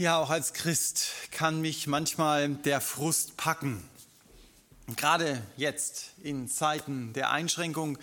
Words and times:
Ja, 0.00 0.18
auch 0.18 0.30
als 0.30 0.52
Christ 0.52 1.10
kann 1.32 1.60
mich 1.60 1.88
manchmal 1.88 2.50
der 2.50 2.80
Frust 2.80 3.36
packen. 3.36 3.82
Gerade 4.94 5.42
jetzt 5.56 6.12
in 6.22 6.46
Zeiten 6.46 7.12
der 7.14 7.32
Einschränkung, 7.32 7.98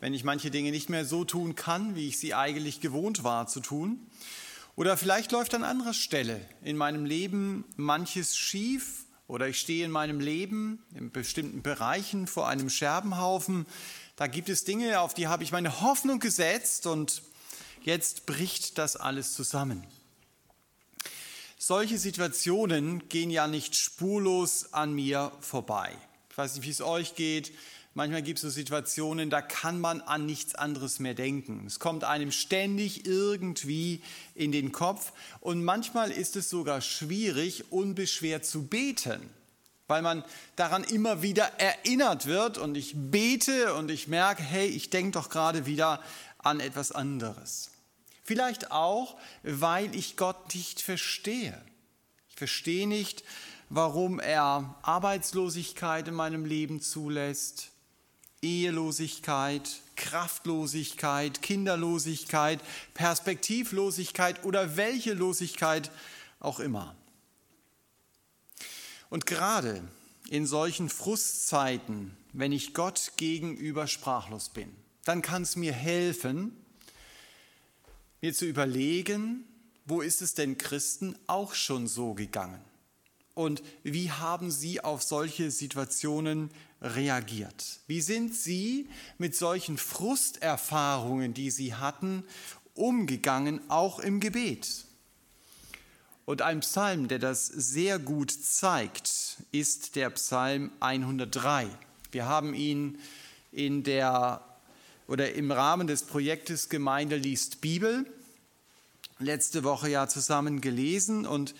wenn 0.00 0.12
ich 0.12 0.22
manche 0.22 0.50
Dinge 0.50 0.70
nicht 0.70 0.90
mehr 0.90 1.06
so 1.06 1.24
tun 1.24 1.54
kann, 1.54 1.96
wie 1.96 2.08
ich 2.08 2.18
sie 2.18 2.34
eigentlich 2.34 2.82
gewohnt 2.82 3.24
war 3.24 3.46
zu 3.46 3.60
tun. 3.60 4.06
Oder 4.76 4.98
vielleicht 4.98 5.32
läuft 5.32 5.54
an 5.54 5.64
anderer 5.64 5.94
Stelle 5.94 6.46
in 6.62 6.76
meinem 6.76 7.06
Leben 7.06 7.64
manches 7.76 8.36
schief 8.36 9.06
oder 9.26 9.48
ich 9.48 9.58
stehe 9.58 9.86
in 9.86 9.90
meinem 9.90 10.20
Leben 10.20 10.82
in 10.94 11.10
bestimmten 11.10 11.62
Bereichen 11.62 12.26
vor 12.26 12.48
einem 12.48 12.68
Scherbenhaufen. 12.68 13.64
Da 14.16 14.26
gibt 14.26 14.50
es 14.50 14.64
Dinge, 14.64 15.00
auf 15.00 15.14
die 15.14 15.26
habe 15.26 15.42
ich 15.42 15.52
meine 15.52 15.80
Hoffnung 15.80 16.18
gesetzt 16.18 16.86
und 16.86 17.22
jetzt 17.82 18.26
bricht 18.26 18.76
das 18.76 18.96
alles 18.96 19.32
zusammen. 19.32 19.86
Solche 21.62 21.98
Situationen 21.98 23.06
gehen 23.10 23.28
ja 23.28 23.46
nicht 23.46 23.76
spurlos 23.76 24.72
an 24.72 24.94
mir 24.94 25.30
vorbei. 25.40 25.94
Ich 26.30 26.38
weiß 26.38 26.54
nicht, 26.54 26.64
wie 26.64 26.70
es 26.70 26.80
euch 26.80 27.16
geht. 27.16 27.52
Manchmal 27.92 28.22
gibt 28.22 28.38
es 28.38 28.42
so 28.44 28.48
Situationen, 28.48 29.28
da 29.28 29.42
kann 29.42 29.78
man 29.78 30.00
an 30.00 30.24
nichts 30.24 30.54
anderes 30.54 31.00
mehr 31.00 31.12
denken. 31.12 31.66
Es 31.66 31.78
kommt 31.78 32.02
einem 32.02 32.32
ständig 32.32 33.04
irgendwie 33.04 34.00
in 34.34 34.52
den 34.52 34.72
Kopf 34.72 35.12
und 35.40 35.62
manchmal 35.62 36.10
ist 36.10 36.34
es 36.34 36.48
sogar 36.48 36.80
schwierig, 36.80 37.70
unbeschwert 37.70 38.46
zu 38.46 38.66
beten, 38.66 39.20
weil 39.86 40.00
man 40.00 40.24
daran 40.56 40.82
immer 40.82 41.20
wieder 41.20 41.44
erinnert 41.60 42.24
wird 42.24 42.56
und 42.56 42.74
ich 42.74 42.94
bete 42.96 43.74
und 43.74 43.90
ich 43.90 44.08
merke, 44.08 44.42
hey, 44.42 44.66
ich 44.66 44.88
denke 44.88 45.10
doch 45.10 45.28
gerade 45.28 45.66
wieder 45.66 46.02
an 46.38 46.58
etwas 46.58 46.90
anderes. 46.90 47.70
Vielleicht 48.30 48.70
auch, 48.70 49.16
weil 49.42 49.92
ich 49.92 50.16
Gott 50.16 50.54
nicht 50.54 50.82
verstehe. 50.82 51.60
Ich 52.28 52.36
verstehe 52.36 52.86
nicht, 52.86 53.24
warum 53.70 54.20
er 54.20 54.76
Arbeitslosigkeit 54.82 56.06
in 56.06 56.14
meinem 56.14 56.44
Leben 56.44 56.80
zulässt, 56.80 57.72
Ehelosigkeit, 58.40 59.68
Kraftlosigkeit, 59.96 61.42
Kinderlosigkeit, 61.42 62.60
Perspektivlosigkeit 62.94 64.44
oder 64.44 64.76
welche 64.76 65.14
Losigkeit 65.14 65.90
auch 66.38 66.60
immer. 66.60 66.94
Und 69.08 69.26
gerade 69.26 69.82
in 70.28 70.46
solchen 70.46 70.88
Frustzeiten, 70.88 72.16
wenn 72.32 72.52
ich 72.52 72.74
Gott 72.74 73.10
gegenüber 73.16 73.88
sprachlos 73.88 74.50
bin, 74.50 74.72
dann 75.04 75.20
kann 75.20 75.42
es 75.42 75.56
mir 75.56 75.72
helfen, 75.72 76.59
mir 78.20 78.34
zu 78.34 78.46
überlegen, 78.46 79.44
wo 79.84 80.02
ist 80.02 80.22
es 80.22 80.34
denn 80.34 80.58
Christen 80.58 81.16
auch 81.26 81.54
schon 81.54 81.86
so 81.86 82.14
gegangen? 82.14 82.60
Und 83.34 83.62
wie 83.82 84.10
haben 84.10 84.50
sie 84.50 84.82
auf 84.82 85.02
solche 85.02 85.50
Situationen 85.50 86.50
reagiert? 86.82 87.80
Wie 87.86 88.00
sind 88.00 88.34
sie 88.34 88.88
mit 89.18 89.34
solchen 89.34 89.78
Frusterfahrungen, 89.78 91.32
die 91.32 91.50
sie 91.50 91.74
hatten, 91.74 92.24
umgegangen, 92.74 93.60
auch 93.70 93.98
im 93.98 94.20
Gebet? 94.20 94.84
Und 96.26 96.42
ein 96.42 96.60
Psalm, 96.60 97.08
der 97.08 97.18
das 97.18 97.46
sehr 97.46 97.98
gut 97.98 98.30
zeigt, 98.30 99.42
ist 99.52 99.96
der 99.96 100.10
Psalm 100.10 100.70
103. 100.80 101.66
Wir 102.12 102.26
haben 102.26 102.54
ihn 102.54 102.98
in 103.52 103.82
der 103.82 104.44
oder 105.10 105.34
im 105.34 105.50
Rahmen 105.50 105.88
des 105.88 106.04
Projektes 106.04 106.68
Gemeinde 106.68 107.16
liest 107.16 107.60
Bibel 107.60 108.06
letzte 109.18 109.64
Woche 109.64 109.90
ja 109.90 110.06
zusammen 110.06 110.60
gelesen 110.60 111.26
und 111.26 111.54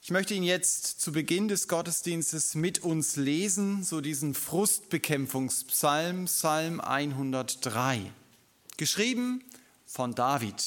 ich 0.00 0.10
möchte 0.10 0.34
ihn 0.34 0.44
jetzt 0.44 1.00
zu 1.00 1.12
Beginn 1.12 1.48
des 1.48 1.66
Gottesdienstes 1.66 2.54
mit 2.54 2.84
uns 2.84 3.16
lesen, 3.16 3.82
so 3.82 4.00
diesen 4.00 4.34
Frustbekämpfungspsalm, 4.34 6.26
Psalm 6.26 6.80
103, 6.80 8.12
geschrieben 8.76 9.42
von 9.86 10.14
David. 10.14 10.62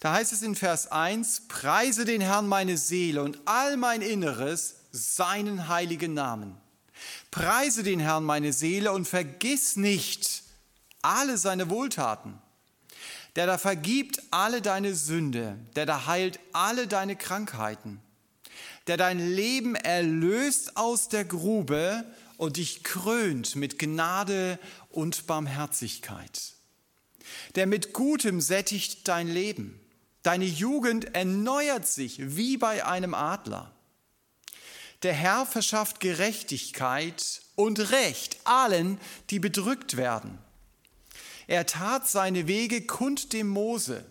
Da 0.00 0.14
heißt 0.14 0.32
es 0.32 0.42
in 0.42 0.54
Vers 0.54 0.90
1, 0.90 1.48
Preise 1.48 2.04
den 2.04 2.22
Herrn 2.22 2.48
meine 2.48 2.78
Seele 2.78 3.22
und 3.22 3.38
all 3.44 3.76
mein 3.76 4.00
Inneres, 4.00 4.76
seinen 4.90 5.68
heiligen 5.68 6.14
Namen. 6.14 6.56
Preise 7.30 7.82
den 7.82 8.00
Herrn 8.00 8.24
meine 8.24 8.52
Seele 8.52 8.92
und 8.92 9.06
vergiss 9.06 9.76
nicht, 9.76 10.44
alle 11.04 11.38
seine 11.38 11.70
Wohltaten, 11.70 12.38
der 13.36 13.46
da 13.46 13.58
vergibt 13.58 14.22
alle 14.30 14.62
deine 14.62 14.94
Sünde, 14.94 15.58
der 15.76 15.86
da 15.86 16.06
heilt 16.06 16.40
alle 16.52 16.86
deine 16.86 17.16
Krankheiten, 17.16 18.00
der 18.86 18.96
dein 18.96 19.18
Leben 19.18 19.74
erlöst 19.74 20.76
aus 20.76 21.08
der 21.08 21.24
Grube 21.24 22.04
und 22.36 22.56
dich 22.56 22.84
krönt 22.84 23.56
mit 23.56 23.78
Gnade 23.78 24.58
und 24.90 25.26
Barmherzigkeit, 25.26 26.54
der 27.54 27.66
mit 27.66 27.92
Gutem 27.92 28.40
sättigt 28.40 29.06
dein 29.08 29.28
Leben, 29.28 29.80
deine 30.22 30.44
Jugend 30.44 31.14
erneuert 31.14 31.86
sich 31.86 32.36
wie 32.36 32.56
bei 32.56 32.84
einem 32.86 33.14
Adler. 33.14 33.70
Der 35.02 35.12
Herr 35.12 35.44
verschafft 35.44 36.00
Gerechtigkeit 36.00 37.42
und 37.56 37.90
Recht 37.90 38.38
allen, 38.44 38.98
die 39.28 39.38
bedrückt 39.38 39.98
werden. 39.98 40.38
Er 41.46 41.66
tat 41.66 42.08
seine 42.08 42.46
Wege 42.46 42.86
kund 42.86 43.32
dem 43.32 43.48
Mose, 43.48 44.04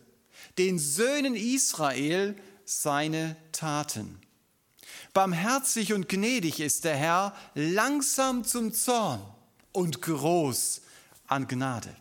den 0.58 0.78
Söhnen 0.80 1.36
Israel 1.36 2.36
seine 2.66 3.36
Taten. 3.52 4.20
Barmherzig 5.14 5.94
und 5.94 6.10
gnädig 6.10 6.60
ist 6.60 6.86
der 6.86 6.96
Herr, 6.96 7.36
langsam 7.54 8.44
zum 8.44 8.74
Zorn 8.74 9.22
und 9.72 10.02
groß 10.02 10.82
an 11.28 11.48
Gnade. 11.48 11.96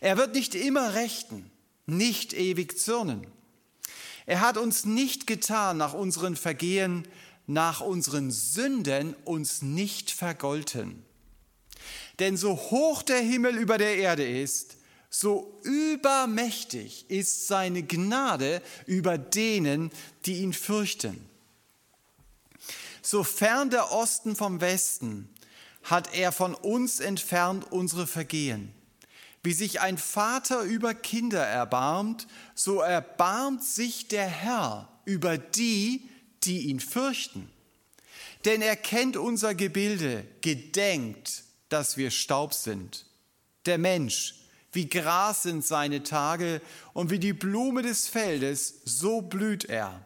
Er 0.00 0.16
wird 0.16 0.34
nicht 0.34 0.54
immer 0.54 0.94
rechten, 0.94 1.50
nicht 1.86 2.32
ewig 2.32 2.78
zürnen. 2.78 3.26
Er 4.26 4.40
hat 4.40 4.56
uns 4.56 4.84
nicht 4.84 5.26
getan 5.26 5.76
nach 5.76 5.94
unseren 5.94 6.36
Vergehen, 6.36 7.06
nach 7.46 7.80
unseren 7.80 8.30
Sünden 8.30 9.14
uns 9.24 9.62
nicht 9.62 10.10
vergolten. 10.10 11.05
Denn 12.18 12.36
so 12.36 12.56
hoch 12.56 13.02
der 13.02 13.20
Himmel 13.20 13.56
über 13.56 13.78
der 13.78 13.96
Erde 13.96 14.26
ist, 14.26 14.76
so 15.10 15.60
übermächtig 15.62 17.06
ist 17.08 17.46
seine 17.46 17.82
Gnade 17.82 18.62
über 18.86 19.18
denen, 19.18 19.90
die 20.24 20.40
ihn 20.42 20.52
fürchten. 20.52 21.28
So 23.02 23.22
fern 23.22 23.70
der 23.70 23.92
Osten 23.92 24.34
vom 24.34 24.60
Westen 24.60 25.32
hat 25.84 26.14
er 26.14 26.32
von 26.32 26.54
uns 26.54 27.00
entfernt 27.00 27.70
unsere 27.70 28.06
Vergehen. 28.06 28.72
Wie 29.42 29.52
sich 29.52 29.80
ein 29.80 29.96
Vater 29.96 30.62
über 30.62 30.92
Kinder 30.92 31.44
erbarmt, 31.46 32.26
so 32.56 32.80
erbarmt 32.80 33.62
sich 33.62 34.08
der 34.08 34.26
Herr 34.26 34.88
über 35.04 35.38
die, 35.38 36.08
die 36.42 36.62
ihn 36.62 36.80
fürchten. 36.80 37.48
Denn 38.44 38.60
er 38.60 38.74
kennt 38.74 39.16
unser 39.16 39.54
Gebilde, 39.54 40.26
gedenkt 40.40 41.45
dass 41.68 41.96
wir 41.96 42.10
Staub 42.10 42.54
sind. 42.54 43.06
Der 43.66 43.78
Mensch, 43.78 44.34
wie 44.72 44.88
Gras 44.88 45.42
sind 45.42 45.64
seine 45.64 46.02
Tage 46.02 46.60
und 46.92 47.10
wie 47.10 47.18
die 47.18 47.32
Blume 47.32 47.82
des 47.82 48.08
Feldes, 48.08 48.82
so 48.84 49.22
blüht 49.22 49.64
er. 49.64 50.04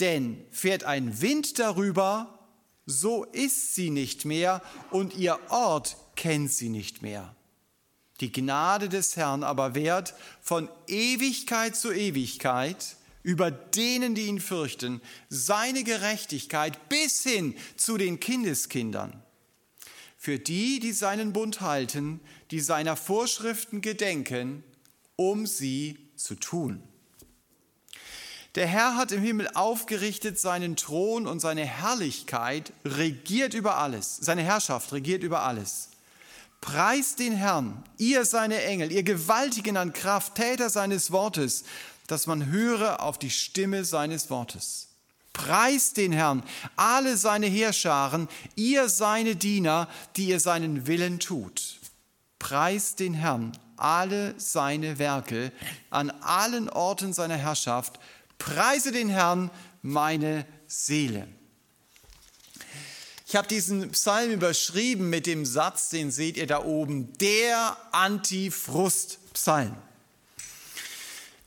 Denn 0.00 0.44
fährt 0.50 0.84
ein 0.84 1.20
Wind 1.20 1.58
darüber, 1.58 2.38
so 2.84 3.24
ist 3.24 3.74
sie 3.74 3.90
nicht 3.90 4.24
mehr 4.24 4.62
und 4.90 5.14
ihr 5.14 5.38
Ort 5.50 5.96
kennt 6.16 6.50
sie 6.50 6.68
nicht 6.68 7.02
mehr. 7.02 7.34
Die 8.20 8.32
Gnade 8.32 8.88
des 8.88 9.16
Herrn 9.16 9.44
aber 9.44 9.74
währt 9.74 10.14
von 10.40 10.68
Ewigkeit 10.88 11.76
zu 11.76 11.92
Ewigkeit 11.92 12.96
über 13.22 13.50
denen, 13.50 14.14
die 14.14 14.26
ihn 14.26 14.40
fürchten, 14.40 15.00
seine 15.28 15.84
Gerechtigkeit 15.84 16.88
bis 16.88 17.22
hin 17.22 17.54
zu 17.76 17.98
den 17.98 18.20
Kindeskindern 18.20 19.22
für 20.18 20.38
die, 20.38 20.80
die 20.80 20.92
seinen 20.92 21.32
Bund 21.32 21.60
halten, 21.60 22.20
die 22.50 22.60
seiner 22.60 22.96
Vorschriften 22.96 23.80
gedenken, 23.80 24.64
um 25.14 25.46
sie 25.46 25.96
zu 26.16 26.34
tun. 26.34 26.82
Der 28.56 28.66
Herr 28.66 28.96
hat 28.96 29.12
im 29.12 29.22
Himmel 29.22 29.48
aufgerichtet 29.54 30.40
seinen 30.40 30.74
Thron 30.74 31.28
und 31.28 31.38
seine 31.38 31.64
Herrlichkeit 31.64 32.72
regiert 32.84 33.54
über 33.54 33.76
alles. 33.76 34.16
Seine 34.16 34.42
Herrschaft 34.42 34.92
regiert 34.92 35.22
über 35.22 35.42
alles. 35.42 35.90
Preist 36.60 37.20
den 37.20 37.34
Herrn, 37.34 37.84
ihr 37.98 38.24
seine 38.24 38.62
Engel, 38.62 38.90
ihr 38.90 39.04
Gewaltigen 39.04 39.76
an 39.76 39.92
Kraft, 39.92 40.34
Täter 40.34 40.70
seines 40.70 41.12
Wortes, 41.12 41.62
dass 42.08 42.26
man 42.26 42.46
höre 42.46 43.00
auf 43.00 43.18
die 43.18 43.30
Stimme 43.30 43.84
seines 43.84 44.28
Wortes. 44.28 44.87
Preist 45.38 45.96
den 45.98 46.10
Herrn, 46.10 46.42
alle 46.74 47.16
seine 47.16 47.46
Heerscharen, 47.46 48.28
ihr 48.56 48.88
seine 48.88 49.36
Diener, 49.36 49.88
die 50.16 50.30
ihr 50.30 50.40
seinen 50.40 50.88
Willen 50.88 51.20
tut. 51.20 51.78
Preist 52.40 52.98
den 52.98 53.14
Herrn, 53.14 53.56
alle 53.76 54.34
seine 54.36 54.98
Werke, 54.98 55.52
an 55.90 56.10
allen 56.10 56.68
Orten 56.68 57.12
seiner 57.12 57.36
Herrschaft. 57.36 58.00
Preise 58.38 58.90
den 58.90 59.08
Herrn, 59.08 59.52
meine 59.80 60.44
Seele. 60.66 61.28
Ich 63.24 63.36
habe 63.36 63.46
diesen 63.46 63.92
Psalm 63.92 64.32
überschrieben 64.32 65.08
mit 65.08 65.26
dem 65.26 65.46
Satz, 65.46 65.88
den 65.88 66.10
seht 66.10 66.36
ihr 66.36 66.48
da 66.48 66.64
oben, 66.64 67.12
der 67.18 67.76
Antifrust-Psalm. 67.92 69.76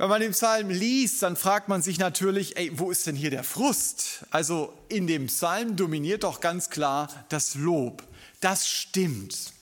Wenn 0.01 0.09
man 0.09 0.21
den 0.21 0.31
Psalm 0.31 0.71
liest, 0.71 1.21
dann 1.21 1.35
fragt 1.35 1.69
man 1.69 1.83
sich 1.83 1.99
natürlich, 1.99 2.57
ey, 2.57 2.71
wo 2.73 2.89
ist 2.89 3.05
denn 3.05 3.15
hier 3.15 3.29
der 3.29 3.43
Frust? 3.43 4.25
Also 4.31 4.73
in 4.89 5.05
dem 5.05 5.27
Psalm 5.27 5.75
dominiert 5.75 6.23
doch 6.23 6.39
ganz 6.39 6.71
klar 6.71 7.07
das 7.29 7.53
Lob. 7.53 8.01
Das 8.39 8.67
stimmt. 8.67 9.53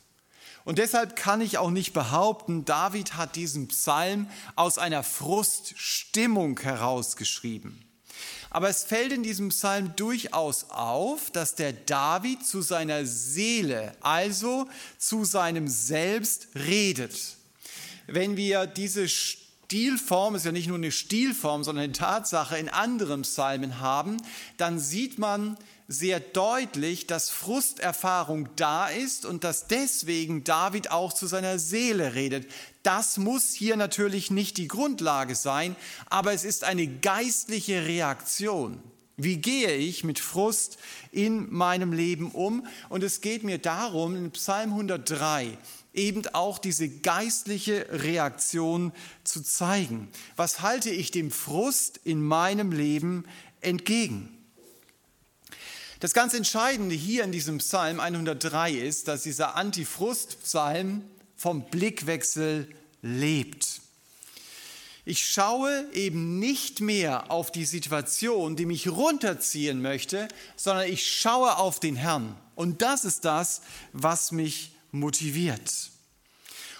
Und 0.63 0.77
deshalb 0.77 1.17
kann 1.17 1.41
ich 1.41 1.57
auch 1.57 1.71
nicht 1.71 1.91
behaupten, 1.91 2.63
David 2.63 3.17
hat 3.17 3.35
diesen 3.35 3.67
Psalm 3.67 4.29
aus 4.55 4.77
einer 4.77 5.03
Fruststimmung 5.03 6.57
herausgeschrieben. 6.57 7.83
Aber 8.49 8.69
es 8.69 8.85
fällt 8.85 9.11
in 9.11 9.23
diesem 9.23 9.49
Psalm 9.49 9.93
durchaus 9.97 10.69
auf, 10.69 11.31
dass 11.31 11.55
der 11.55 11.73
David 11.73 12.47
zu 12.47 12.61
seiner 12.61 13.05
Seele, 13.05 13.91
also 13.99 14.69
zu 14.97 15.25
seinem 15.25 15.67
Selbst 15.67 16.47
redet. 16.55 17.35
Wenn 18.07 18.37
wir 18.37 18.67
diese 18.67 19.09
Stilform, 19.69 20.33
ist 20.33 20.45
ja 20.45 20.51
nicht 20.51 20.67
nur 20.67 20.77
eine 20.77 20.91
Stilform, 20.91 21.63
sondern 21.63 21.83
eine 21.83 21.93
Tatsache 21.93 22.57
in 22.57 22.69
anderen 22.69 23.21
Psalmen 23.21 23.79
haben, 23.79 24.17
dann 24.57 24.79
sieht 24.79 25.19
man 25.19 25.57
sehr 25.87 26.19
deutlich, 26.19 27.05
dass 27.05 27.29
Frusterfahrung 27.29 28.49
da 28.55 28.87
ist 28.87 29.27
und 29.27 29.43
dass 29.43 29.67
deswegen 29.67 30.43
David 30.43 30.89
auch 30.89 31.13
zu 31.13 31.27
seiner 31.27 31.59
Seele 31.59 32.15
redet. 32.15 32.51
Das 32.81 33.19
muss 33.19 33.53
hier 33.53 33.77
natürlich 33.77 34.31
nicht 34.31 34.57
die 34.57 34.67
Grundlage 34.67 35.35
sein, 35.35 35.75
aber 36.09 36.33
es 36.33 36.45
ist 36.45 36.63
eine 36.63 36.87
geistliche 36.87 37.85
Reaktion. 37.85 38.81
Wie 39.17 39.37
gehe 39.37 39.75
ich 39.75 40.03
mit 40.03 40.17
Frust 40.17 40.79
in 41.11 41.53
meinem 41.53 41.93
Leben 41.93 42.31
um? 42.31 42.65
Und 42.87 43.03
es 43.03 43.21
geht 43.21 43.43
mir 43.43 43.59
darum, 43.59 44.15
in 44.15 44.31
Psalm 44.31 44.71
103 44.71 45.59
eben 45.93 46.25
auch 46.33 46.59
diese 46.59 46.89
geistliche 46.89 47.87
Reaktion 47.89 48.93
zu 49.23 49.41
zeigen. 49.41 50.09
Was 50.35 50.61
halte 50.61 50.89
ich 50.89 51.11
dem 51.11 51.31
Frust 51.31 51.99
in 52.03 52.21
meinem 52.21 52.71
Leben 52.71 53.25
entgegen? 53.61 54.35
Das 55.99 56.13
ganz 56.13 56.33
Entscheidende 56.33 56.95
hier 56.95 57.25
in 57.25 57.31
diesem 57.31 57.57
Psalm 57.57 57.99
103 57.99 58.71
ist, 58.71 59.09
dass 59.09 59.23
dieser 59.23 59.55
Antifrust-Psalm 59.55 61.03
vom 61.35 61.69
Blickwechsel 61.69 62.69
lebt. 63.01 63.81
Ich 65.03 65.27
schaue 65.27 65.87
eben 65.93 66.39
nicht 66.39 66.81
mehr 66.81 67.31
auf 67.31 67.51
die 67.51 67.65
Situation, 67.65 68.55
die 68.55 68.65
mich 68.65 68.87
runterziehen 68.87 69.81
möchte, 69.81 70.27
sondern 70.55 70.87
ich 70.87 71.05
schaue 71.05 71.57
auf 71.57 71.79
den 71.79 71.95
Herrn. 71.95 72.35
Und 72.55 72.81
das 72.81 73.05
ist 73.05 73.25
das, 73.25 73.61
was 73.91 74.31
mich 74.31 74.71
motiviert. 74.91 75.91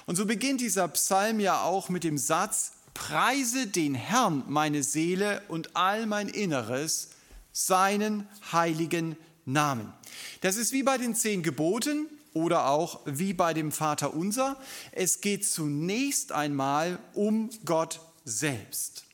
Und 0.06 0.16
so 0.16 0.26
beginnt 0.26 0.62
dieser 0.62 0.88
Psalm 0.88 1.40
ja 1.40 1.62
auch 1.64 1.90
mit 1.90 2.04
dem 2.04 2.18
Satz, 2.18 2.74
Preise 2.94 3.68
den 3.68 3.96
Herrn 3.96 4.44
meine 4.48 4.84
Seele 4.84 5.42
und 5.48 5.76
all 5.76 6.06
mein 6.06 6.28
Inneres, 6.28 7.10
seinen 7.52 8.28
heiligen 8.52 9.16
Namen. 9.46 9.94
Das 10.42 10.58
ist 10.58 10.74
wie 10.74 10.84
bei 10.84 10.98
den 10.98 11.16
zehn 11.16 11.44
Geboten 11.44 12.08
oder 12.34 12.70
auch 12.70 13.02
wie 13.06 13.34
bei 13.34 13.54
dem 13.54 13.72
Vater 13.72 14.14
unser. 14.14 14.58
Es 14.92 15.22
geht 15.22 15.48
zunächst 15.48 16.32
einmal 16.32 17.00
um 17.14 17.50
Gott 17.66 18.00
selbst. 18.26 19.06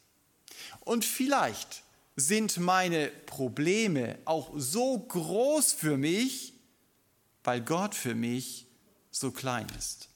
Und 0.82 1.06
vielleicht 1.06 1.84
sind 2.16 2.58
meine 2.58 3.08
Probleme 3.26 4.18
auch 4.26 4.52
so 4.56 4.98
groß 4.98 5.74
für 5.74 5.98
mich, 5.98 6.54
weil 7.44 7.62
Gott 7.62 7.96
für 7.96 8.16
mich 8.16 8.65
so 9.16 9.32
klein 9.32 9.68
ist. 9.78 10.10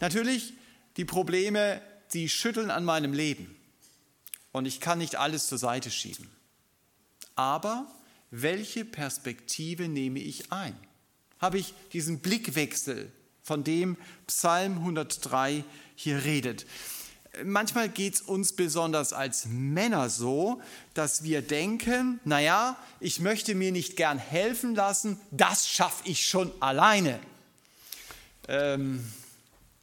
Natürlich, 0.00 0.52
die 0.96 1.04
Probleme, 1.04 1.80
die 2.12 2.28
schütteln 2.28 2.70
an 2.70 2.84
meinem 2.84 3.12
Leben 3.12 3.54
und 4.50 4.66
ich 4.66 4.80
kann 4.80 4.98
nicht 4.98 5.16
alles 5.16 5.46
zur 5.46 5.58
Seite 5.58 5.90
schieben. 5.90 6.28
Aber 7.36 7.86
welche 8.30 8.84
Perspektive 8.84 9.88
nehme 9.88 10.18
ich 10.18 10.50
ein? 10.50 10.76
Habe 11.38 11.58
ich 11.58 11.74
diesen 11.92 12.18
Blickwechsel, 12.18 13.12
von 13.42 13.62
dem 13.62 13.96
Psalm 14.26 14.78
103 14.78 15.64
hier 15.94 16.24
redet? 16.24 16.66
Manchmal 17.42 17.88
geht 17.88 18.14
es 18.14 18.20
uns 18.20 18.52
besonders 18.52 19.12
als 19.12 19.46
Männer 19.46 20.08
so, 20.10 20.60
dass 20.94 21.24
wir 21.24 21.42
denken, 21.42 22.20
naja, 22.24 22.76
ich 23.00 23.18
möchte 23.18 23.54
mir 23.54 23.72
nicht 23.72 23.96
gern 23.96 24.18
helfen 24.18 24.74
lassen, 24.74 25.18
das 25.30 25.68
schaffe 25.68 26.02
ich 26.08 26.26
schon 26.26 26.52
alleine. 26.60 27.18
Ähm, 28.46 29.04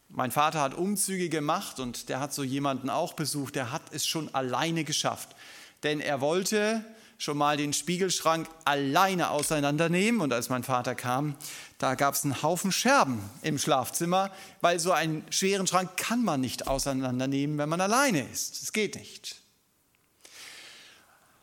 mein 0.09 0.31
Vater 0.31 0.61
hat 0.61 0.73
Umzüge 0.73 1.29
gemacht 1.29 1.79
und 1.79 2.09
der 2.09 2.19
hat 2.19 2.33
so 2.33 2.43
jemanden 2.43 2.89
auch 2.89 3.13
besucht, 3.13 3.55
der 3.55 3.71
hat 3.71 3.83
es 3.91 4.05
schon 4.05 4.33
alleine 4.35 4.83
geschafft. 4.83 5.35
Denn 5.83 5.99
er 5.99 6.21
wollte 6.21 6.85
schon 7.21 7.37
mal 7.37 7.55
den 7.55 7.71
Spiegelschrank 7.71 8.49
alleine 8.65 9.29
auseinandernehmen 9.29 10.21
und 10.21 10.33
als 10.33 10.49
mein 10.49 10.63
Vater 10.63 10.95
kam, 10.95 11.35
da 11.77 11.93
gab 11.93 12.15
es 12.15 12.23
einen 12.23 12.41
Haufen 12.41 12.71
Scherben 12.71 13.21
im 13.43 13.59
Schlafzimmer, 13.59 14.31
weil 14.61 14.79
so 14.79 14.91
einen 14.91 15.23
schweren 15.29 15.67
Schrank 15.67 15.97
kann 15.97 16.23
man 16.23 16.41
nicht 16.41 16.67
auseinandernehmen, 16.67 17.59
wenn 17.59 17.69
man 17.69 17.79
alleine 17.79 18.27
ist. 18.27 18.63
Es 18.63 18.73
geht 18.73 18.95
nicht. 18.95 19.35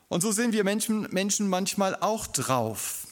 Und 0.08 0.20
so 0.20 0.32
sind 0.32 0.52
wir 0.52 0.64
Menschen, 0.64 1.02
Menschen 1.12 1.48
manchmal 1.48 1.94
auch 1.94 2.26
drauf. 2.26 3.06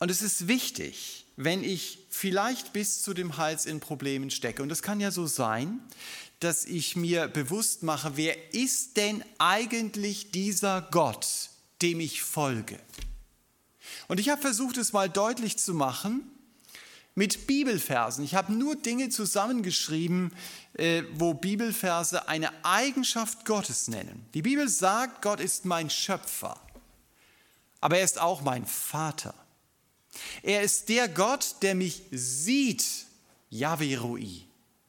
Und 0.00 0.10
es 0.10 0.20
ist 0.20 0.48
wichtig, 0.48 1.24
wenn 1.36 1.64
ich 1.64 2.00
vielleicht 2.10 2.74
bis 2.74 3.00
zu 3.00 3.14
dem 3.14 3.38
Hals 3.38 3.64
in 3.64 3.80
Problemen 3.80 4.30
stecke. 4.30 4.62
Und 4.62 4.70
es 4.70 4.82
kann 4.82 5.00
ja 5.00 5.10
so 5.10 5.26
sein, 5.26 5.80
dass 6.44 6.66
ich 6.66 6.94
mir 6.94 7.26
bewusst 7.28 7.82
mache, 7.82 8.16
wer 8.16 8.54
ist 8.54 8.98
denn 8.98 9.24
eigentlich 9.38 10.30
dieser 10.30 10.82
Gott, 10.82 11.26
dem 11.80 12.00
ich 12.00 12.22
folge? 12.22 12.78
Und 14.08 14.20
ich 14.20 14.28
habe 14.28 14.42
versucht, 14.42 14.76
es 14.76 14.92
mal 14.92 15.08
deutlich 15.08 15.56
zu 15.56 15.72
machen 15.72 16.22
mit 17.14 17.46
Bibelversen. 17.46 18.24
Ich 18.24 18.34
habe 18.34 18.52
nur 18.52 18.76
Dinge 18.76 19.08
zusammengeschrieben, 19.08 20.34
äh, 20.74 21.04
wo 21.14 21.32
Bibelverse 21.32 22.28
eine 22.28 22.50
Eigenschaft 22.64 23.46
Gottes 23.46 23.88
nennen. 23.88 24.26
Die 24.34 24.42
Bibel 24.42 24.68
sagt, 24.68 25.22
Gott 25.22 25.40
ist 25.40 25.64
mein 25.64 25.88
Schöpfer, 25.88 26.60
aber 27.80 27.98
er 27.98 28.04
ist 28.04 28.20
auch 28.20 28.42
mein 28.42 28.66
Vater. 28.66 29.34
Er 30.42 30.62
ist 30.62 30.90
der 30.90 31.08
Gott, 31.08 31.56
der 31.62 31.74
mich 31.74 32.02
sieht, 32.10 32.84
Yahweh 33.48 33.96
Rui. 33.96 34.42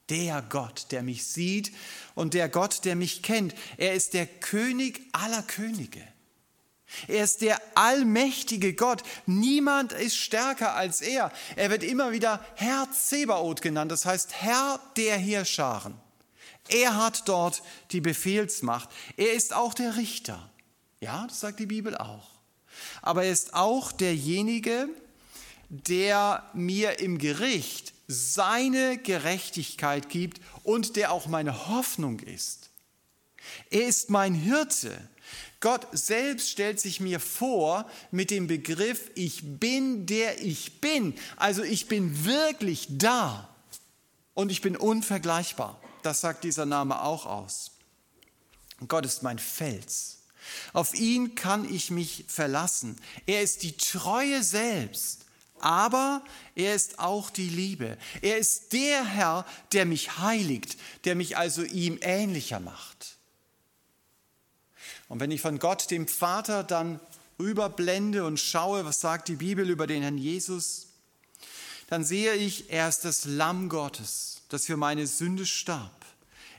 Der 0.09 0.43
Gott, 0.43 0.87
der 0.91 1.01
mich 1.03 1.25
sieht 1.25 1.71
und 2.13 2.33
der 2.33 2.49
Gott, 2.49 2.85
der 2.85 2.95
mich 2.95 3.23
kennt. 3.23 3.55
Er 3.77 3.93
ist 3.93 4.13
der 4.13 4.27
König 4.27 5.01
aller 5.13 5.41
Könige. 5.41 6.01
Er 7.07 7.23
ist 7.23 7.41
der 7.41 7.59
allmächtige 7.75 8.73
Gott. 8.73 9.03
Niemand 9.25 9.91
ist 9.91 10.15
stärker 10.15 10.75
als 10.75 11.01
er. 11.01 11.31
Er 11.55 11.69
wird 11.69 11.83
immer 11.83 12.11
wieder 12.11 12.45
Herr 12.55 12.87
Zebaoth 12.91 13.61
genannt, 13.61 13.91
das 13.91 14.05
heißt 14.05 14.41
Herr 14.41 14.79
der 14.95 15.17
Heerscharen. 15.17 15.95
Er 16.67 16.97
hat 16.97 17.27
dort 17.27 17.61
die 17.91 18.01
Befehlsmacht. 18.01 18.89
Er 19.17 19.33
ist 19.33 19.53
auch 19.53 19.73
der 19.73 19.97
Richter. 19.97 20.49
Ja, 20.99 21.25
das 21.27 21.39
sagt 21.39 21.59
die 21.59 21.67
Bibel 21.67 21.95
auch. 21.95 22.29
Aber 23.01 23.23
er 23.23 23.31
ist 23.31 23.53
auch 23.53 23.91
derjenige, 23.91 24.89
der 25.69 26.43
mir 26.53 26.99
im 26.99 27.17
Gericht 27.17 27.93
seine 28.07 28.97
Gerechtigkeit 28.97 30.09
gibt 30.09 30.41
und 30.63 30.95
der 30.95 31.11
auch 31.11 31.27
meine 31.27 31.67
Hoffnung 31.67 32.19
ist. 32.19 32.69
Er 33.69 33.87
ist 33.87 34.09
mein 34.09 34.33
Hirte. 34.33 34.91
Gott 35.59 35.87
selbst 35.91 36.49
stellt 36.49 36.79
sich 36.79 36.99
mir 36.99 37.19
vor 37.19 37.89
mit 38.11 38.29
dem 38.29 38.47
Begriff, 38.47 39.09
ich 39.15 39.59
bin 39.59 40.05
der 40.05 40.41
ich 40.43 40.81
bin. 40.81 41.15
Also 41.37 41.63
ich 41.63 41.87
bin 41.87 42.25
wirklich 42.25 42.87
da 42.89 43.49
und 44.33 44.51
ich 44.51 44.61
bin 44.61 44.75
unvergleichbar. 44.75 45.81
Das 46.03 46.21
sagt 46.21 46.43
dieser 46.43 46.65
Name 46.65 47.01
auch 47.01 47.25
aus. 47.25 47.71
Gott 48.87 49.05
ist 49.05 49.23
mein 49.23 49.39
Fels. 49.39 50.19
Auf 50.73 50.93
ihn 50.93 51.33
kann 51.33 51.71
ich 51.73 51.89
mich 51.89 52.25
verlassen. 52.27 52.97
Er 53.25 53.41
ist 53.41 53.63
die 53.63 53.75
Treue 53.75 54.43
selbst 54.43 55.24
aber 55.65 56.23
er 56.53 56.75
ist 56.75 56.99
auch 56.99 57.31
die 57.31 57.49
Liebe. 57.49 57.97
Er 58.21 58.37
ist 58.37 58.71
der 58.71 59.03
Herr, 59.03 59.47
der 59.73 59.85
mich 59.85 60.19
heiligt, 60.19 60.77
der 61.05 61.15
mich 61.15 61.37
also 61.37 61.63
ihm 61.63 61.97
ähnlicher 62.01 62.59
macht. 62.59 63.17
Und 65.09 65.19
wenn 65.19 65.31
ich 65.31 65.41
von 65.41 65.57
Gott, 65.57 65.89
dem 65.89 66.07
Vater, 66.07 66.63
dann 66.63 66.99
rüberblende 67.39 68.25
und 68.25 68.39
schaue, 68.39 68.85
was 68.85 69.01
sagt 69.01 69.27
die 69.27 69.37
Bibel 69.37 69.67
über 69.67 69.87
den 69.87 70.03
Herrn 70.03 70.19
Jesus, 70.19 70.89
dann 71.87 72.05
sehe 72.05 72.35
ich, 72.35 72.69
er 72.69 72.87
ist 72.87 73.03
das 73.03 73.25
Lamm 73.25 73.67
Gottes, 73.67 74.43
das 74.49 74.67
für 74.67 74.77
meine 74.77 75.07
Sünde 75.07 75.47
starb. 75.47 76.05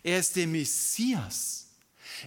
Er 0.03 0.19
ist 0.19 0.35
der 0.35 0.49
Messias, 0.49 1.65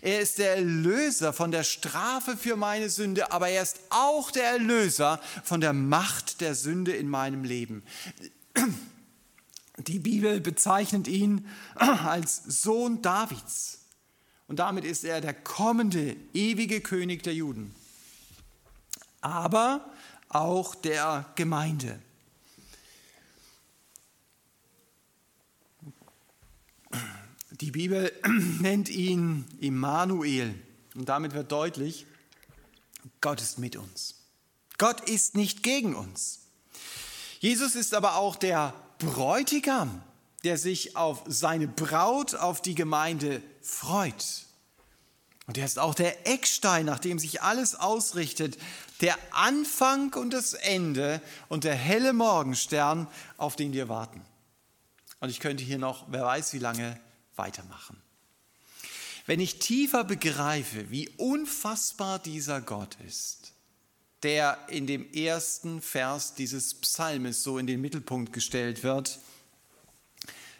Er 0.01 0.22
ist 0.22 0.38
der 0.38 0.56
Erlöser 0.56 1.34
von 1.34 1.51
der 1.51 1.63
Strafe 1.63 2.38
für 2.38 2.56
meine 2.56 2.89
Sünde, 2.89 3.32
aber 3.32 3.50
er 3.50 3.63
ist 3.63 3.79
auch 3.89 4.32
der 4.32 4.46
Erlöser 4.46 5.20
von 5.44 5.62
der 5.62 5.74
Macht 5.74 6.41
der 6.41 6.56
Sünde 6.56 6.94
in 6.94 7.10
meinem 7.10 7.44
Leben. 7.44 7.84
Die 9.77 10.00
Bibel 10.00 10.41
bezeichnet 10.41 11.08
ihn 11.08 11.48
als 11.75 12.44
Sohn 12.46 13.01
Davids. 13.01 13.79
Und 14.48 14.60
damit 14.60 14.84
ist 14.84 15.03
er 15.03 15.22
der 15.22 15.34
kommende, 15.34 16.15
ewige 16.34 16.82
König 16.82 17.24
der 17.24 17.34
Juden. 17.34 17.74
Aber 19.22 19.89
auch 20.27 20.75
der 20.75 21.25
Gemeinde. 21.36 22.00
Die 27.62 27.72
Bibel 27.72 28.12
nennt 28.62 28.89
ihn 28.89 29.46
Immanuel 29.60 30.56
und 30.96 31.10
damit 31.10 31.34
wird 31.34 31.51
deutlich, 31.51 32.06
Gott 33.22 33.42
ist 33.42 33.60
mit 33.60 33.75
uns. 33.75 34.16
Gott 34.78 35.01
ist 35.10 35.36
nicht 35.36 35.62
gegen 35.62 35.94
uns. 35.94 36.39
Jesus 37.39 37.75
ist 37.75 37.94
aber 37.94 38.16
auch 38.16 38.36
der 38.36 38.74
Bräutigam, 38.98 40.01
der 40.44 40.58
sich 40.58 40.96
auf 40.96 41.24
seine 41.28 41.68
Braut, 41.68 42.36
auf 42.36 42.62
die 42.62 42.75
Gemeinde 42.75 43.42
freut. 43.62 44.46
Und 45.48 45.58
er 45.58 45.66
ist 45.66 45.80
auch 45.80 45.96
der 45.96 46.28
Eckstein, 46.28 46.86
nach 46.86 47.00
dem 47.00 47.20
sich 47.20 47.42
alles 47.42 47.75
ausrichtet, 47.75 48.58
der 49.01 49.18
Anfang 49.32 50.13
und 50.13 50.32
das 50.32 50.54
Ende 50.54 51.22
und 51.50 51.63
der 51.63 51.75
helle 51.75 52.13
Morgenstern, 52.13 53.08
auf 53.38 53.56
den 53.56 53.74
wir 53.74 53.89
warten. 53.89 54.22
Und 55.20 55.30
ich 55.30 55.39
könnte 55.39 55.63
hier 55.63 55.80
noch, 55.80 56.06
wer 56.10 56.24
weiß 56.24 56.54
wie 56.54 56.60
lange, 56.60 57.00
weitermachen. 57.39 58.00
Wenn 59.25 59.39
ich 59.39 59.58
tiefer 59.58 60.03
begreife, 60.03 60.91
wie 60.91 61.10
unfassbar 61.17 62.19
dieser 62.19 62.62
Gott 62.62 62.98
ist, 63.08 63.53
der 64.24 64.58
in 64.67 64.86
dem 64.86 65.12
ersten 65.13 65.81
Vers 65.81 66.36
dieses 66.36 66.75
Psalmes 66.75 67.41
so 67.41 67.58
in 67.58 67.65
den 67.65 67.81
Mittelpunkt 67.81 68.34
gestellt 68.34 68.84
wird, 68.84 69.19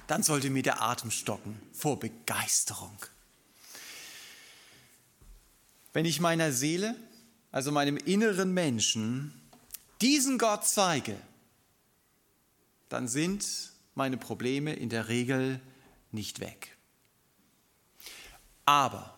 dann 0.08 0.24
sollte 0.24 0.50
mir 0.50 0.64
der 0.64 0.82
Atem 0.82 1.12
stocken 1.12 1.60
vor 1.74 2.00
Begeisterung. 2.00 2.98
Wenn 5.94 6.06
ich 6.06 6.20
meiner 6.20 6.52
Seele, 6.52 6.96
also 7.52 7.72
meinem 7.72 7.98
inneren 7.98 8.54
Menschen, 8.54 9.34
diesen 10.02 10.38
Gott 10.38 10.66
zeige, 10.66 11.18
dann 12.88 13.08
sind 13.08 13.72
meine 13.96 14.18
Probleme 14.18 14.74
in 14.74 14.90
der 14.90 15.10
Regel 15.10 15.60
nicht 16.12 16.40
weg. 16.40 16.78
Aber 18.66 19.18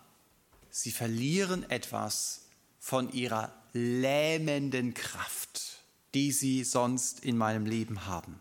sie 0.70 0.92
verlieren 0.92 1.70
etwas 1.70 2.44
von 2.80 3.12
ihrer 3.12 3.54
lähmenden 3.74 4.94
Kraft, 4.94 5.80
die 6.14 6.32
sie 6.32 6.64
sonst 6.64 7.24
in 7.24 7.38
meinem 7.38 7.66
Leben 7.66 8.06
haben. 8.06 8.40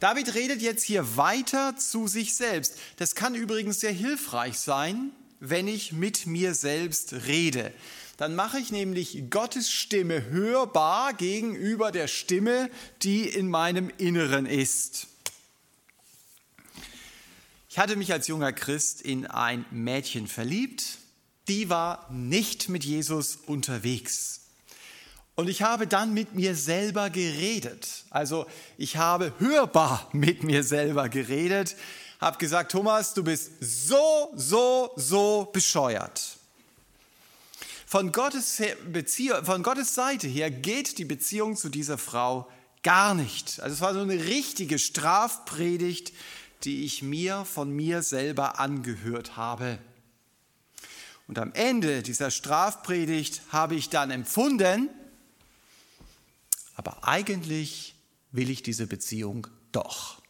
David 0.00 0.34
redet 0.34 0.62
jetzt 0.62 0.82
hier 0.82 1.16
weiter 1.16 1.76
zu 1.76 2.08
sich 2.08 2.34
selbst. 2.34 2.76
Das 2.96 3.14
kann 3.14 3.36
übrigens 3.36 3.78
sehr 3.78 3.92
hilfreich 3.92 4.58
sein, 4.58 5.12
wenn 5.38 5.68
ich 5.68 5.92
mit 5.92 6.26
mir 6.26 6.54
selbst 6.54 7.12
rede. 7.28 7.72
Dann 8.16 8.34
mache 8.34 8.58
ich 8.58 8.72
nämlich 8.72 9.30
Gottes 9.30 9.70
Stimme 9.70 10.24
hörbar 10.26 11.14
gegenüber 11.14 11.92
der 11.92 12.08
Stimme, 12.08 12.68
die 13.02 13.28
in 13.28 13.48
meinem 13.48 13.90
Inneren 13.98 14.46
ist. 14.46 15.06
Ich 17.72 17.78
hatte 17.78 17.96
mich 17.96 18.12
als 18.12 18.26
junger 18.26 18.52
Christ 18.52 19.00
in 19.00 19.26
ein 19.26 19.64
Mädchen 19.70 20.26
verliebt, 20.26 20.98
die 21.48 21.70
war 21.70 22.06
nicht 22.10 22.68
mit 22.68 22.84
Jesus 22.84 23.38
unterwegs. 23.46 24.42
Und 25.36 25.48
ich 25.48 25.62
habe 25.62 25.86
dann 25.86 26.12
mit 26.12 26.34
mir 26.34 26.54
selber 26.54 27.08
geredet. 27.08 28.04
Also 28.10 28.44
ich 28.76 28.98
habe 28.98 29.32
hörbar 29.38 30.06
mit 30.12 30.42
mir 30.42 30.64
selber 30.64 31.08
geredet, 31.08 31.74
habe 32.20 32.36
gesagt, 32.36 32.72
Thomas, 32.72 33.14
du 33.14 33.24
bist 33.24 33.52
so, 33.60 34.30
so, 34.34 34.92
so 34.96 35.48
bescheuert. 35.50 36.36
Von 37.86 38.12
Gottes, 38.12 38.60
von 39.44 39.62
Gottes 39.62 39.94
Seite 39.94 40.28
her 40.28 40.50
geht 40.50 40.98
die 40.98 41.06
Beziehung 41.06 41.56
zu 41.56 41.70
dieser 41.70 41.96
Frau 41.96 42.50
gar 42.82 43.14
nicht. 43.14 43.60
Also 43.60 43.72
es 43.72 43.80
war 43.80 43.94
so 43.94 44.00
eine 44.00 44.26
richtige 44.26 44.78
Strafpredigt, 44.78 46.12
die 46.64 46.84
ich 46.84 47.02
mir 47.02 47.44
von 47.44 47.70
mir 47.70 48.02
selber 48.02 48.58
angehört 48.60 49.36
habe. 49.36 49.78
Und 51.26 51.38
am 51.38 51.52
Ende 51.54 52.02
dieser 52.02 52.30
Strafpredigt 52.30 53.42
habe 53.50 53.74
ich 53.74 53.88
dann 53.88 54.10
empfunden, 54.10 54.88
aber 56.74 57.06
eigentlich 57.06 57.94
will 58.32 58.50
ich 58.50 58.62
diese 58.62 58.86
Beziehung 58.86 59.46
doch. 59.72 60.20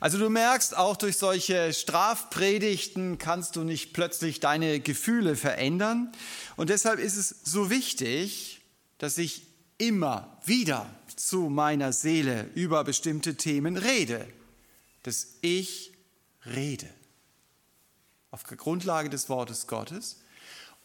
Also 0.00 0.18
du 0.18 0.28
merkst, 0.28 0.76
auch 0.76 0.96
durch 0.96 1.16
solche 1.16 1.72
Strafpredigten 1.72 3.16
kannst 3.16 3.56
du 3.56 3.64
nicht 3.64 3.94
plötzlich 3.94 4.40
deine 4.40 4.80
Gefühle 4.80 5.34
verändern. 5.34 6.12
Und 6.56 6.68
deshalb 6.68 6.98
ist 6.98 7.16
es 7.16 7.30
so 7.44 7.70
wichtig, 7.70 8.60
dass 8.98 9.16
ich 9.16 9.46
immer 9.78 10.38
wieder 10.44 10.88
zu 11.16 11.48
meiner 11.48 11.92
Seele 11.92 12.50
über 12.54 12.84
bestimmte 12.84 13.36
Themen 13.36 13.76
rede 13.76 14.26
dass 15.04 15.38
ich 15.40 15.92
rede 16.44 16.88
auf 18.30 18.42
Grundlage 18.42 19.08
des 19.08 19.28
Wortes 19.28 19.68
Gottes 19.68 20.20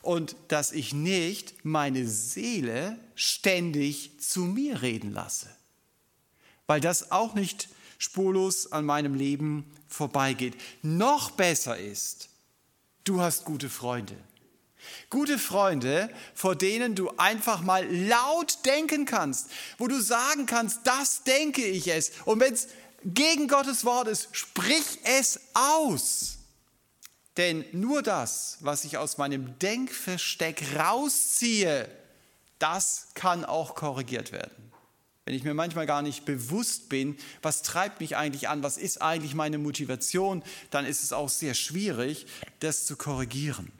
und 0.01 0.35
dass 0.47 0.71
ich 0.71 0.93
nicht 0.93 1.65
meine 1.65 2.07
Seele 2.07 2.99
ständig 3.15 4.19
zu 4.21 4.41
mir 4.41 4.81
reden 4.81 5.11
lasse, 5.11 5.49
weil 6.67 6.79
das 6.79 7.11
auch 7.11 7.33
nicht 7.33 7.69
spurlos 7.97 8.71
an 8.71 8.85
meinem 8.85 9.15
Leben 9.15 9.65
vorbeigeht. 9.87 10.55
Noch 10.83 11.31
besser 11.31 11.77
ist, 11.77 12.29
du 13.03 13.19
hast 13.19 13.45
gute 13.45 13.69
Freunde. 13.69 14.15
Gute 15.09 15.37
Freunde, 15.37 16.09
vor 16.33 16.55
denen 16.55 16.95
du 16.95 17.09
einfach 17.17 17.61
mal 17.61 17.85
laut 17.93 18.65
denken 18.65 19.05
kannst, 19.05 19.49
wo 19.77 19.87
du 19.87 20.01
sagen 20.01 20.45
kannst, 20.45 20.81
das 20.85 21.23
denke 21.23 21.65
ich 21.65 21.87
es. 21.89 22.11
Und 22.23 22.39
wenn 22.39 22.53
es 22.53 22.69
gegen 23.03 23.47
Gottes 23.47 23.85
Wort 23.85 24.07
ist, 24.07 24.29
sprich 24.31 24.99
es 25.03 25.39
aus. 25.53 26.37
Denn 27.37 27.63
nur 27.71 28.01
das, 28.01 28.57
was 28.59 28.83
ich 28.83 28.97
aus 28.97 29.17
meinem 29.17 29.57
Denkversteck 29.59 30.61
rausziehe, 30.77 31.89
das 32.59 33.07
kann 33.13 33.45
auch 33.45 33.75
korrigiert 33.75 34.31
werden. 34.31 34.71
Wenn 35.23 35.35
ich 35.35 35.43
mir 35.43 35.53
manchmal 35.53 35.85
gar 35.85 36.01
nicht 36.01 36.25
bewusst 36.25 36.89
bin, 36.89 37.17
was 37.41 37.61
treibt 37.61 38.01
mich 38.01 38.17
eigentlich 38.17 38.49
an, 38.49 38.63
was 38.63 38.77
ist 38.77 39.01
eigentlich 39.01 39.35
meine 39.35 39.57
Motivation, 39.57 40.43
dann 40.71 40.85
ist 40.85 41.03
es 41.03 41.13
auch 41.13 41.29
sehr 41.29 41.53
schwierig, 41.53 42.25
das 42.59 42.85
zu 42.85 42.97
korrigieren. 42.97 43.71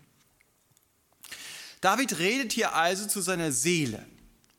David 1.81 2.19
redet 2.19 2.53
hier 2.53 2.75
also 2.75 3.07
zu 3.07 3.21
seiner 3.21 3.51
Seele. 3.51 4.05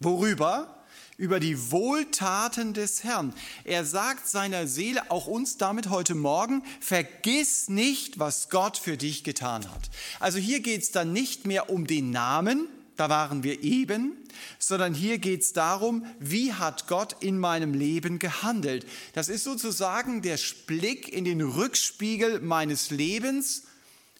Worüber? 0.00 0.80
Über 1.21 1.39
die 1.39 1.71
Wohltaten 1.71 2.73
des 2.73 3.05
Herrn. 3.05 3.35
Er 3.65 3.85
sagt 3.85 4.27
seiner 4.27 4.67
Seele, 4.67 5.11
auch 5.11 5.27
uns 5.27 5.59
damit 5.59 5.91
heute 5.91 6.15
Morgen, 6.15 6.62
vergiss 6.81 7.69
nicht, 7.69 8.19
was 8.19 8.49
Gott 8.49 8.79
für 8.79 8.97
dich 8.97 9.23
getan 9.23 9.71
hat. 9.71 9.91
Also 10.19 10.39
hier 10.39 10.61
geht 10.61 10.83
es 10.83 10.93
dann 10.93 11.12
nicht 11.12 11.47
mehr 11.47 11.69
um 11.69 11.87
den 11.87 12.11
Namen, 12.11 12.69
da 12.97 13.11
waren 13.11 13.43
wir 13.43 13.62
eben, 13.62 14.17
sondern 14.59 14.95
hier 14.95 15.19
geht 15.19 15.43
es 15.43 15.53
darum, 15.53 16.07
wie 16.19 16.55
hat 16.55 16.87
Gott 16.87 17.17
in 17.21 17.39
meinem 17.39 17.75
Leben 17.75 18.19
gehandelt. 18.19 18.87
Das 19.12 19.29
ist 19.29 19.45
sozusagen 19.45 20.23
der 20.23 20.39
Blick 20.67 21.09
in 21.09 21.27
den 21.27 21.43
Rückspiegel 21.43 22.41
meines 22.41 22.91
Lebens, 22.91 23.65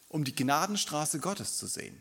um 0.09 0.25
die 0.25 0.35
Gnadenstraße 0.35 1.19
Gottes 1.19 1.57
zu 1.57 1.66
sehen. 1.66 1.99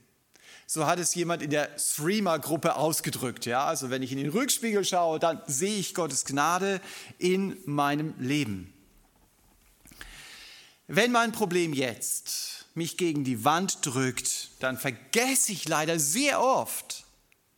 So 0.72 0.86
hat 0.86 1.00
es 1.00 1.16
jemand 1.16 1.42
in 1.42 1.50
der 1.50 1.68
Streamer-Gruppe 1.80 2.76
ausgedrückt. 2.76 3.48
Ja? 3.48 3.66
Also 3.66 3.90
wenn 3.90 4.04
ich 4.04 4.12
in 4.12 4.20
den 4.20 4.30
Rückspiegel 4.30 4.86
schaue, 4.86 5.18
dann 5.18 5.42
sehe 5.48 5.80
ich 5.80 5.96
Gottes 5.96 6.26
Gnade 6.26 6.80
in 7.18 7.58
meinem 7.66 8.14
Leben. 8.20 8.72
Wenn 10.86 11.12
mein 11.12 11.32
Problem 11.32 11.74
jetzt 11.74 12.68
mich 12.76 12.98
gegen 12.98 13.24
die 13.24 13.44
Wand 13.44 13.84
drückt, 13.84 14.52
dann 14.60 14.78
vergesse 14.78 15.54
ich 15.54 15.68
leider 15.68 15.98
sehr 16.00 16.40
oft, 16.40 17.04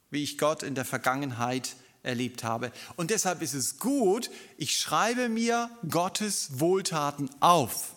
wie 0.09 0.23
ich 0.23 0.37
Gott 0.37 0.63
in 0.63 0.73
der 0.73 0.85
Vergangenheit 0.85 1.75
erlebt 2.03 2.45
habe. 2.45 2.71
Und 2.95 3.11
deshalb 3.11 3.41
ist 3.41 3.55
es 3.55 3.77
gut, 3.77 4.29
ich 4.55 4.79
schreibe 4.79 5.27
mir 5.27 5.69
Gottes 5.89 6.61
Wohltaten 6.61 7.29
auf 7.41 7.93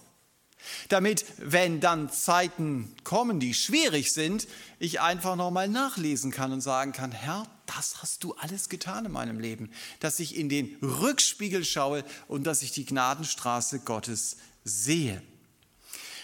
damit, 0.89 1.25
wenn 1.39 1.81
dann 1.81 2.11
Zeiten 2.11 2.95
kommen, 3.05 3.41
die 3.41 3.55
schwierig 3.55 4.13
sind, 4.13 4.47
ich 4.79 5.01
einfach 5.01 5.37
nochmal 5.37 5.69
nachlesen 5.69 6.31
kann 6.31 6.53
und 6.53 6.61
sagen 6.61 6.93
kann, 6.93 7.13
Herr, 7.13 7.47
das 7.67 8.03
hast 8.03 8.25
du 8.25 8.35
alles 8.35 8.69
getan 8.69 9.07
in 9.07 9.13
meinem 9.13 9.41
Leben, 9.41 9.71
dass 10.01 10.21
ich 10.21 10.37
in 10.37 10.49
den 10.49 10.77
Rückspiegel 10.83 11.65
schaue 11.65 12.05
und 12.29 12.47
dass 12.47 12.63
ich 12.63 12.73
die 12.73 12.85
Gnadenstraße 12.85 13.81
Gottes 13.81 14.37
sehe. 14.65 15.23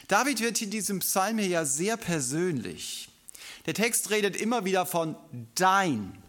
David 0.09 0.41
wird 0.41 0.61
in 0.61 0.71
diesem 0.71 0.99
Psalm 1.01 1.39
hier 1.39 1.49
ja 1.49 1.65
sehr 1.65 1.97
persönlich. 1.97 3.09
Der 3.67 3.75
Text 3.75 4.11
redet 4.11 4.37
immer 4.37 4.65
wieder 4.65 4.87
von 4.87 5.17
dein. 5.55 6.21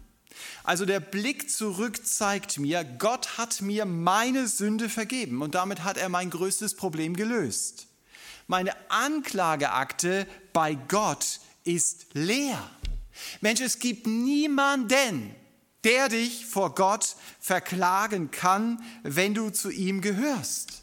Also 0.64 0.86
der 0.86 1.00
Blick 1.00 1.50
zurück 1.50 2.06
zeigt 2.06 2.58
mir, 2.58 2.84
Gott 2.84 3.38
hat 3.38 3.60
mir 3.60 3.84
meine 3.84 4.46
Sünde 4.46 4.88
vergeben 4.88 5.42
und 5.42 5.54
damit 5.54 5.82
hat 5.84 5.96
er 5.96 6.08
mein 6.08 6.30
größtes 6.30 6.76
Problem 6.76 7.16
gelöst. 7.16 7.88
Meine 8.46 8.74
Anklageakte 8.90 10.26
bei 10.52 10.74
Gott 10.74 11.40
ist 11.64 12.06
leer. 12.12 12.70
Mensch, 13.40 13.60
es 13.60 13.78
gibt 13.78 14.06
niemanden, 14.06 15.34
der 15.84 16.08
dich 16.08 16.46
vor 16.46 16.74
Gott 16.74 17.16
verklagen 17.40 18.30
kann, 18.30 18.82
wenn 19.02 19.34
du 19.34 19.50
zu 19.50 19.70
ihm 19.70 20.00
gehörst. 20.00 20.82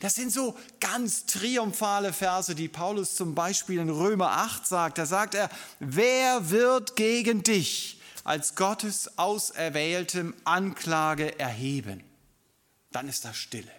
Das 0.00 0.14
sind 0.14 0.32
so 0.32 0.56
ganz 0.80 1.26
triumphale 1.26 2.12
Verse, 2.12 2.54
die 2.54 2.68
Paulus 2.68 3.14
zum 3.14 3.34
Beispiel 3.34 3.78
in 3.78 3.90
Römer 3.90 4.30
8 4.30 4.66
sagt. 4.66 4.98
Da 4.98 5.06
sagt 5.06 5.34
er, 5.34 5.50
wer 5.80 6.50
wird 6.50 6.96
gegen 6.96 7.42
dich 7.42 8.00
als 8.24 8.54
Gottes 8.54 9.18
auserwähltem 9.18 10.34
Anklage 10.44 11.38
erheben? 11.38 12.02
Dann 12.90 13.08
ist 13.08 13.24
da 13.24 13.34
Stille. 13.34 13.77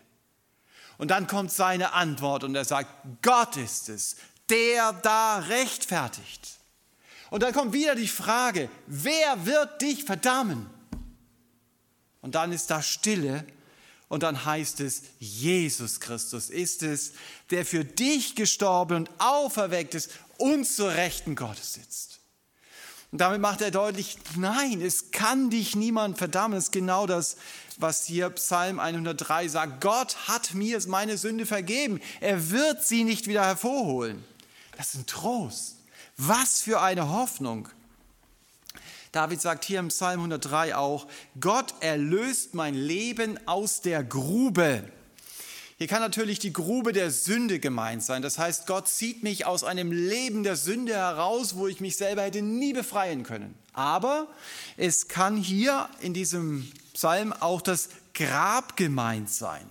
Und 1.00 1.08
dann 1.12 1.28
kommt 1.28 1.50
seine 1.52 1.94
Antwort 1.94 2.44
und 2.44 2.54
er 2.56 2.66
sagt, 2.66 2.90
Gott 3.22 3.56
ist 3.56 3.88
es, 3.88 4.18
der 4.50 4.92
da 4.92 5.40
rechtfertigt. 5.40 6.60
Und 7.30 7.42
dann 7.42 7.54
kommt 7.54 7.72
wieder 7.72 7.96
die 7.96 8.08
Frage, 8.08 8.70
wer 8.86 9.46
wird 9.46 9.82
dich 9.82 10.04
verdammen? 10.04 10.70
Und 12.22 12.36
dann 12.36 12.52
ist 12.52 12.70
da 12.70 12.82
Stille 12.82 13.46
und 14.10 14.24
dann 14.24 14.44
heißt 14.44 14.82
es, 14.82 15.04
Jesus 15.20 16.02
Christus 16.02 16.50
ist 16.50 16.84
es, 16.84 17.14
der 17.50 17.66
für 17.66 17.86
dich 17.86 18.36
gestorben 18.36 18.98
und 18.98 19.12
auferweckt 19.20 19.96
ist 19.96 20.12
und 20.38 20.66
zur 20.66 20.94
Rechten 20.96 21.36
Gottes 21.36 21.76
sitzt. 21.76 22.20
Und 23.12 23.22
damit 23.22 23.40
macht 23.40 23.62
er 23.62 23.72
deutlich, 23.72 24.18
nein, 24.36 24.82
es 24.82 25.12
kann 25.12 25.50
dich 25.50 25.78
niemand 25.78 26.18
verdammen. 26.18 26.56
Das 26.58 26.66
ist 26.66 26.72
genau 26.72 27.08
das, 27.08 27.38
was 27.80 28.06
hier 28.06 28.30
Psalm 28.32 28.80
103 28.80 29.48
sagt. 29.48 29.82
Gott 29.82 30.28
hat 30.28 30.54
mir 30.54 30.80
meine 30.88 31.18
Sünde 31.18 31.46
vergeben. 31.46 32.00
Er 32.20 32.52
wird 32.52 32.84
sie 32.84 33.04
nicht 33.04 33.28
wieder 33.28 33.46
hervorholen. 33.46 34.24
Das 34.78 34.94
ist 34.94 34.96
ein 34.96 35.06
Trost. 35.08 35.78
Was 36.18 36.62
für 36.62 36.82
eine 36.82 37.10
Hoffnung. 37.10 37.70
David 39.12 39.42
sagt 39.42 39.66
hier 39.66 39.80
im 39.80 39.88
Psalm 39.88 40.20
103 40.20 40.76
auch, 40.76 41.08
Gott 41.40 41.74
erlöst 41.80 42.54
mein 42.54 42.76
Leben 42.76 43.40
aus 43.48 43.82
der 43.82 44.04
Grube. 44.04 44.84
Hier 45.78 45.88
kann 45.88 46.02
natürlich 46.02 46.40
die 46.40 46.52
Grube 46.52 46.92
der 46.92 47.10
Sünde 47.10 47.60
gemeint 47.60 48.04
sein. 48.04 48.22
Das 48.22 48.38
heißt, 48.38 48.68
Gott 48.68 48.90
zieht 48.90 49.24
mich 49.24 49.46
aus 49.46 49.64
einem 49.64 49.94
Leben 49.94 50.44
der 50.44 50.58
Sünde 50.58 50.94
heraus, 50.94 51.56
wo 51.56 51.68
ich 51.70 51.80
mich 51.80 51.96
selber 51.96 52.24
hätte 52.24 52.42
nie 52.42 52.74
befreien 52.74 53.24
können. 53.24 53.56
Aber 53.72 54.28
es 54.76 55.08
kann 55.08 55.38
hier 55.38 55.90
in 56.02 56.14
diesem 56.14 56.70
Psalm 57.00 57.32
auch 57.32 57.62
das 57.62 57.88
Grab 58.14 58.76
gemeint 58.76 59.30
sein. 59.30 59.66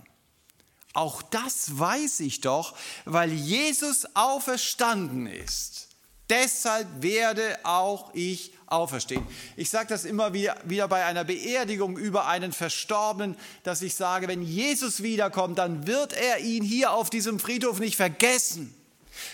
Auch 0.93 1.21
das 1.21 1.77
weiß 1.77 2.21
ich 2.21 2.41
doch, 2.41 2.75
weil 3.05 3.31
Jesus 3.31 4.07
auferstanden 4.15 5.27
ist. 5.27 5.89
Deshalb 6.31 6.87
werde 7.03 7.59
auch 7.61 8.11
ich 8.15 8.53
auferstehen. 8.65 9.23
Ich 9.55 9.69
sage 9.69 9.89
das 9.89 10.05
immer 10.05 10.33
wieder, 10.33 10.57
wieder 10.63 10.87
bei 10.87 11.05
einer 11.05 11.23
Beerdigung 11.23 11.99
über 11.99 12.25
einen 12.25 12.51
Verstorbenen, 12.51 13.37
dass 13.61 13.83
ich 13.83 13.93
sage, 13.93 14.27
wenn 14.27 14.41
Jesus 14.41 15.03
wiederkommt, 15.03 15.59
dann 15.59 15.85
wird 15.85 16.13
er 16.13 16.39
ihn 16.39 16.63
hier 16.63 16.93
auf 16.93 17.11
diesem 17.11 17.39
Friedhof 17.39 17.79
nicht 17.79 17.95
vergessen, 17.95 18.73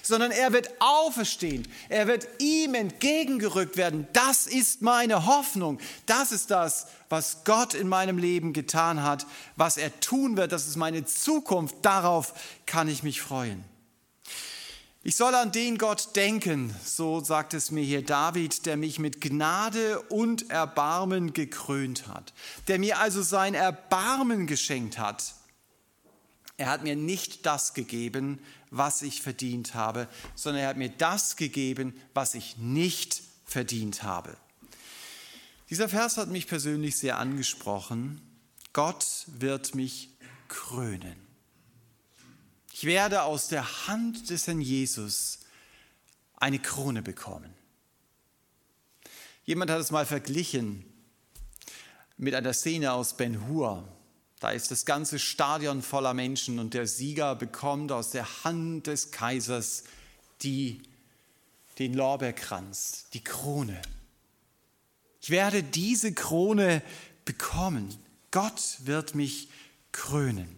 sondern 0.05 0.31
er 0.31 0.53
wird 0.53 0.69
auferstehen. 0.79 1.67
Er 1.89 2.07
wird 2.07 2.27
ihm 2.39 2.74
entgegengerückt 2.74 3.77
werden. 3.77 4.07
Das 4.13 4.48
ist 4.48 4.81
meine 4.81 5.25
Hoffnung. 5.25 5.79
Das 6.05 6.31
ist 6.31 6.51
das, 6.51 6.87
was 7.09 7.44
Gott 7.44 7.74
in 7.74 7.87
meinem 7.87 8.18
Leben 8.18 8.53
getan 8.53 9.03
hat, 9.03 9.25
was 9.55 9.77
er 9.77 10.00
tun 10.00 10.37
wird. 10.37 10.51
Das 10.51 10.68
ist 10.68 10.75
meine 10.75 11.05
Zukunft. 11.05 11.77
Darauf 11.81 12.33
kann 12.65 12.87
ich 12.87 13.03
mich 13.03 13.22
freuen. 13.22 13.63
Ich 15.07 15.18
soll 15.18 15.35
an 15.35 15.51
den 15.51 15.77
Gott 15.77 16.15
denken, 16.15 16.75
so 16.83 17.24
sagt 17.24 17.53
es 17.53 17.70
mir 17.70 17.83
hier 17.83 18.03
David, 18.03 18.65
der 18.65 18.75
mich 18.75 18.98
mit 18.98 19.22
Gnade 19.22 20.01
und 20.09 20.50
Erbarmen 20.50 21.31
gekrönt 21.31 22.07
hat, 22.07 22.33
der 22.68 22.79
mir 22.79 22.98
also 22.98 23.22
sein 23.22 23.53
Erbarmen 23.53 24.48
geschenkt 24.48 24.98
hat. 24.98 25.35
Er 26.57 26.70
hat 26.70 26.81
mir 26.81 26.96
nicht 26.96 27.46
das 27.46 27.75
gegeben, 27.75 28.39
was 28.77 29.01
ich 29.01 29.22
verdient 29.22 29.74
habe, 29.74 30.07
sondern 30.35 30.64
er 30.64 30.70
hat 30.70 30.77
mir 30.77 30.90
das 30.90 31.35
gegeben, 31.35 31.94
was 32.14 32.35
ich 32.35 32.57
nicht 32.57 33.22
verdient 33.46 34.03
habe. 34.03 34.38
Dieser 35.70 35.90
Vers 35.90 36.18
hat 36.18 36.29
mich 36.29 36.48
persönlich 36.48 36.98
sehr 36.98 37.18
angesprochen. 37.18 38.22
Gott 38.74 39.25
wird 39.27 39.75
mich 39.75 40.09
krönen. 40.48 41.16
Ich 42.74 42.83
werde 42.83 43.24
aus 43.24 43.48
der 43.48 43.88
Hand 43.88 44.29
des 44.29 44.48
Herrn 44.48 44.61
Jesus 44.61 45.40
eine 46.35 46.59
Krone 46.59 47.01
bekommen. 47.01 47.53
Jemand 49.46 49.72
hat 49.72 49.79
es 49.79 49.92
mal 49.92 50.05
verglichen 50.05 50.85
mit 52.18 52.35
einer 52.35 52.53
Szene 52.53 52.94
aus 52.94 53.16
Ben 53.16 53.48
Hur. 53.48 53.88
Da 54.39 54.51
ist 54.51 54.69
das 54.71 54.85
ganze 54.85 55.17
Stadion 55.17 55.81
voller 55.81 56.13
Menschen 56.13 56.59
und 56.59 56.74
der 56.74 56.87
Sieger 56.87 57.35
bekommt 57.35 57.91
aus 57.91 58.11
der 58.11 58.43
Hand 58.43 58.87
des 58.87 59.11
Kaisers 59.11 59.85
die, 60.41 60.81
den 61.79 61.93
Lorbeerkranz, 61.93 63.05
die 63.13 63.24
Krone. 63.24 63.81
Ich 65.21 65.29
werde 65.29 65.63
diese 65.63 66.13
Krone 66.13 66.83
bekommen. 67.24 67.98
Gott 68.29 68.77
wird 68.81 69.15
mich 69.15 69.50
krönen. 69.91 70.55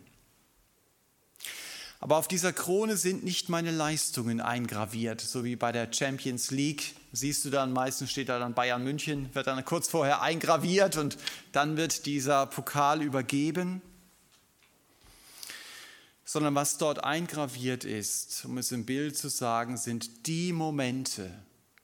Aber 2.00 2.18
auf 2.18 2.28
dieser 2.28 2.54
Krone 2.54 2.98
sind 2.98 3.24
nicht 3.24 3.50
meine 3.50 3.72
Leistungen 3.72 4.42
eingraviert, 4.42 5.22
so 5.22 5.44
wie 5.44 5.56
bei 5.56 5.72
der 5.72 5.92
Champions 5.94 6.52
League. 6.52 6.97
Siehst 7.12 7.46
du 7.46 7.50
dann, 7.50 7.72
meistens 7.72 8.12
steht 8.12 8.30
da 8.30 8.38
dann 8.38 8.54
Bayern 8.54 8.84
München, 8.84 9.34
wird 9.34 9.48
dann 9.48 9.64
kurz 9.64 9.88
vorher 9.88 10.22
eingraviert 10.22 10.98
und 10.98 11.18
dann 11.52 11.78
wird 11.78 12.06
dieser 12.06 12.46
Pokal 12.46 13.02
übergeben. 13.02 13.82
Sondern 16.26 16.56
was 16.56 16.78
dort 16.78 17.04
eingraviert 17.04 17.86
ist, 17.86 18.44
um 18.46 18.58
es 18.58 18.72
im 18.72 18.86
Bild 18.86 19.18
zu 19.18 19.30
sagen, 19.30 19.78
sind 19.78 20.28
die 20.28 20.52
Momente, 20.52 21.32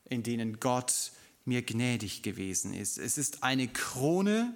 in 0.08 0.22
denen 0.22 0.60
Gott 0.60 1.12
mir 1.46 1.62
gnädig 1.62 2.22
gewesen 2.22 2.74
ist. 2.74 2.98
Es 2.98 3.16
ist 3.16 3.42
eine 3.42 3.68
Krone, 3.68 4.54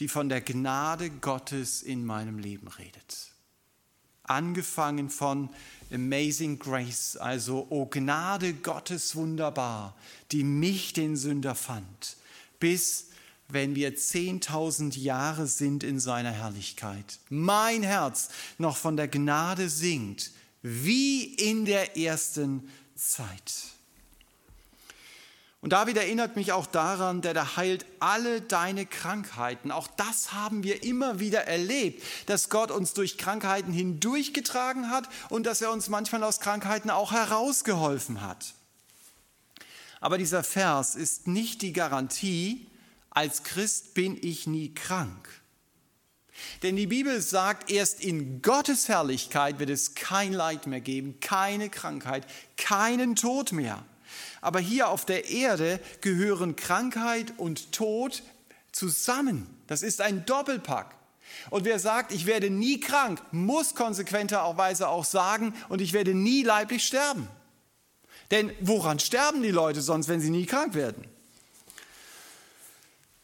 die 0.00 0.08
von 0.08 0.28
der 0.28 0.40
Gnade 0.40 1.10
Gottes 1.10 1.82
in 1.82 2.04
meinem 2.04 2.38
Leben 2.38 2.68
redet 2.68 3.32
angefangen 4.28 5.10
von 5.10 5.50
Amazing 5.92 6.58
Grace, 6.58 7.16
also 7.16 7.66
O 7.70 7.86
Gnade 7.86 8.54
Gottes 8.54 9.16
wunderbar, 9.16 9.96
die 10.32 10.44
mich 10.44 10.92
den 10.92 11.16
Sünder 11.16 11.54
fand, 11.54 12.16
bis 12.60 13.06
wenn 13.48 13.74
wir 13.74 13.96
10.000 13.96 14.98
Jahre 14.98 15.46
sind 15.46 15.82
in 15.82 15.98
seiner 16.00 16.32
Herrlichkeit. 16.32 17.18
Mein 17.30 17.82
Herz 17.82 18.28
noch 18.58 18.76
von 18.76 18.96
der 18.96 19.08
Gnade 19.08 19.70
singt, 19.70 20.32
wie 20.62 21.24
in 21.34 21.64
der 21.64 21.96
ersten 21.96 22.68
Zeit. 22.94 23.77
Und 25.60 25.72
David 25.72 25.96
erinnert 25.96 26.36
mich 26.36 26.52
auch 26.52 26.66
daran, 26.66 27.20
der 27.20 27.34
da 27.34 27.56
heilt 27.56 27.84
alle 27.98 28.40
deine 28.40 28.86
Krankheiten. 28.86 29.72
Auch 29.72 29.88
das 29.88 30.32
haben 30.32 30.62
wir 30.62 30.84
immer 30.84 31.18
wieder 31.18 31.48
erlebt, 31.48 32.02
dass 32.26 32.48
Gott 32.48 32.70
uns 32.70 32.94
durch 32.94 33.18
Krankheiten 33.18 33.72
hindurchgetragen 33.72 34.90
hat 34.90 35.08
und 35.30 35.46
dass 35.46 35.60
er 35.60 35.72
uns 35.72 35.88
manchmal 35.88 36.22
aus 36.22 36.38
Krankheiten 36.38 36.90
auch 36.90 37.10
herausgeholfen 37.10 38.20
hat. 38.20 38.54
Aber 40.00 40.16
dieser 40.16 40.44
Vers 40.44 40.94
ist 40.94 41.26
nicht 41.26 41.60
die 41.62 41.72
Garantie, 41.72 42.68
als 43.10 43.42
Christ 43.42 43.94
bin 43.94 44.16
ich 44.20 44.46
nie 44.46 44.72
krank. 44.72 45.28
Denn 46.62 46.76
die 46.76 46.86
Bibel 46.86 47.20
sagt, 47.20 47.68
erst 47.68 48.00
in 48.00 48.42
Gottes 48.42 48.88
Herrlichkeit 48.88 49.58
wird 49.58 49.70
es 49.70 49.96
kein 49.96 50.32
Leid 50.32 50.68
mehr 50.68 50.80
geben, 50.80 51.18
keine 51.18 51.68
Krankheit, 51.68 52.24
keinen 52.56 53.16
Tod 53.16 53.50
mehr. 53.50 53.84
Aber 54.40 54.60
hier 54.60 54.88
auf 54.88 55.04
der 55.04 55.28
Erde 55.28 55.80
gehören 56.00 56.56
Krankheit 56.56 57.32
und 57.36 57.72
Tod 57.72 58.22
zusammen. 58.72 59.46
Das 59.66 59.82
ist 59.82 60.00
ein 60.00 60.24
Doppelpack. 60.26 60.94
Und 61.50 61.64
wer 61.64 61.78
sagt, 61.78 62.12
ich 62.12 62.26
werde 62.26 62.50
nie 62.50 62.80
krank, 62.80 63.22
muss 63.32 63.74
konsequenterweise 63.74 64.88
auch 64.88 65.04
sagen, 65.04 65.54
und 65.68 65.80
ich 65.80 65.92
werde 65.92 66.14
nie 66.14 66.42
leiblich 66.42 66.84
sterben. 66.84 67.28
Denn 68.30 68.52
woran 68.60 68.98
sterben 68.98 69.42
die 69.42 69.50
Leute 69.50 69.80
sonst, 69.80 70.08
wenn 70.08 70.20
sie 70.20 70.30
nie 70.30 70.46
krank 70.46 70.74
werden? 70.74 71.04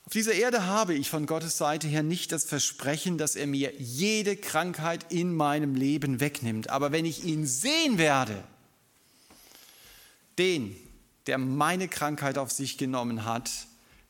Auf 0.07 0.13
dieser 0.13 0.35
Erde 0.35 0.67
habe 0.67 0.95
ich 0.95 1.11
von 1.11 1.27
Gottes 1.27 1.57
Seite 1.57 1.89
her 1.89 2.03
nicht 2.03 2.31
das 2.33 2.45
Versprechen, 2.45 3.19
dass 3.19 3.37
er 3.37 3.47
mir 3.47 3.73
jede 3.79 4.37
Krankheit 4.37 5.11
in 5.11 5.35
meinem 5.35 5.75
Leben 5.75 6.21
wegnimmt. 6.21 6.71
Aber 6.71 6.93
wenn 6.93 7.05
ich 7.05 7.25
ihn 7.25 7.47
sehen 7.47 7.99
werde, 7.99 8.45
den, 10.39 10.77
der 11.27 11.39
meine 11.39 11.89
Krankheit 11.89 12.39
auf 12.39 12.51
sich 12.51 12.79
genommen 12.79 13.25
hat, 13.25 13.51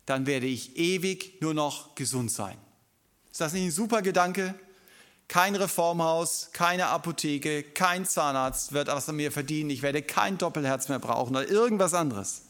dann 0.07 0.27
werde 0.27 0.47
ich 0.47 0.77
ewig 0.77 1.41
nur 1.41 1.55
noch 1.55 1.95
gesund 1.95 2.31
sein. 2.31 2.57
Ist 3.31 3.41
das 3.41 3.53
nicht 3.53 3.65
ein 3.65 3.71
super 3.71 4.03
Gedanke? 4.03 4.55
Kein 5.27 5.55
Reformhaus, 5.57 6.51
keine 6.53 6.87
Apotheke, 6.89 7.63
kein 7.63 8.05
Zahnarzt 8.05 8.73
wird 8.73 8.89
was 8.89 9.09
an 9.09 9.17
mir 9.17 9.33
verdienen. 9.33 9.71
Ich 9.71 9.83
werde 9.83 10.03
kein 10.03 10.37
Doppelherz 10.37 10.89
mehr 10.89 10.99
brauchen 10.99 11.35
oder 11.35 11.49
irgendwas 11.49 11.95
anderes. 11.95 12.43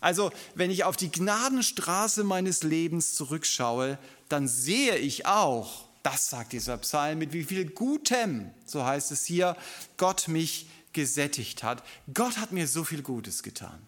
Also, 0.00 0.32
wenn 0.56 0.72
ich 0.72 0.82
auf 0.82 0.96
die 0.96 1.12
Gnadenstraße 1.12 2.24
meines 2.24 2.64
Lebens 2.64 3.14
zurückschaue, 3.14 3.98
dann 4.28 4.48
sehe 4.48 4.96
ich 4.96 5.26
auch, 5.26 5.84
das 6.02 6.28
sagt 6.28 6.52
dieser 6.52 6.76
Psalm, 6.78 7.20
mit 7.20 7.32
wie 7.32 7.44
viel 7.44 7.70
Gutem, 7.70 8.50
so 8.66 8.84
heißt 8.84 9.12
es 9.12 9.24
hier, 9.24 9.56
Gott 9.96 10.26
mich 10.26 10.66
gesättigt 10.92 11.62
hat. 11.62 11.82
Gott 12.12 12.38
hat 12.38 12.52
mir 12.52 12.66
so 12.66 12.84
viel 12.84 13.02
Gutes 13.02 13.42
getan. 13.42 13.80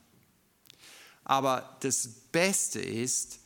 Aber 1.25 1.77
das 1.81 2.09
Beste 2.33 2.81
ist, 2.81 3.39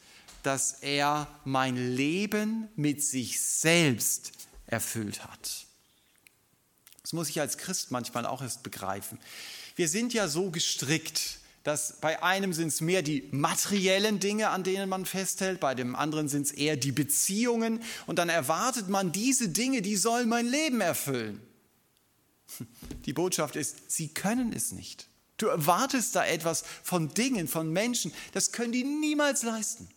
dass 0.42 0.72
er 0.80 1.28
mein 1.44 1.76
Leben 1.76 2.68
mit 2.76 3.02
sich 3.02 3.40
selbst 3.40 4.32
erfüllt 4.66 5.24
hat. 5.24 5.66
Das 7.02 7.12
muss 7.12 7.28
ich 7.30 7.40
als 7.40 7.58
Christ 7.58 7.90
manchmal 7.90 8.26
auch 8.26 8.42
erst 8.42 8.62
begreifen. 8.62 9.18
Wir 9.76 9.88
sind 9.88 10.12
ja 10.12 10.28
so 10.28 10.50
gestrickt, 10.50 11.38
dass 11.64 12.00
bei 12.00 12.22
einem 12.22 12.52
sind 12.52 12.68
es 12.68 12.80
mehr 12.80 13.02
die 13.02 13.28
materiellen 13.30 14.20
Dinge, 14.20 14.50
an 14.50 14.64
denen 14.64 14.88
man 14.88 15.06
festhält, 15.06 15.60
bei 15.60 15.74
dem 15.74 15.94
anderen 15.96 16.28
sind 16.28 16.46
es 16.46 16.52
eher 16.52 16.76
die 16.76 16.92
Beziehungen 16.92 17.82
und 18.06 18.18
dann 18.18 18.28
erwartet 18.28 18.88
man 18.88 19.12
diese 19.12 19.48
Dinge, 19.48 19.82
die 19.82 19.96
sollen 19.96 20.28
mein 20.28 20.46
Leben 20.46 20.80
erfüllen. 20.80 21.40
Die 23.04 23.12
Botschaft 23.12 23.56
ist, 23.56 23.90
sie 23.90 24.08
können 24.08 24.52
es 24.52 24.72
nicht. 24.72 25.08
Du 25.36 25.46
erwartest 25.46 26.16
da 26.16 26.26
etwas 26.26 26.64
von 26.82 27.14
Dingen, 27.14 27.46
von 27.48 27.72
Menschen, 27.72 28.12
das 28.32 28.52
können 28.52 28.72
die 28.72 28.84
niemals 28.84 29.42
leisten. 29.42 29.88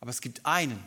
Aber 0.00 0.10
es 0.10 0.20
gibt 0.20 0.44
einen, 0.46 0.82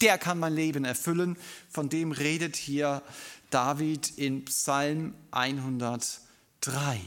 der 0.00 0.18
kann 0.18 0.38
mein 0.38 0.54
Leben 0.54 0.84
erfüllen. 0.84 1.36
Von 1.70 1.88
dem 1.88 2.12
redet 2.12 2.56
hier 2.56 3.02
David 3.50 4.18
in 4.18 4.44
Psalm 4.44 5.14
103. 5.30 7.00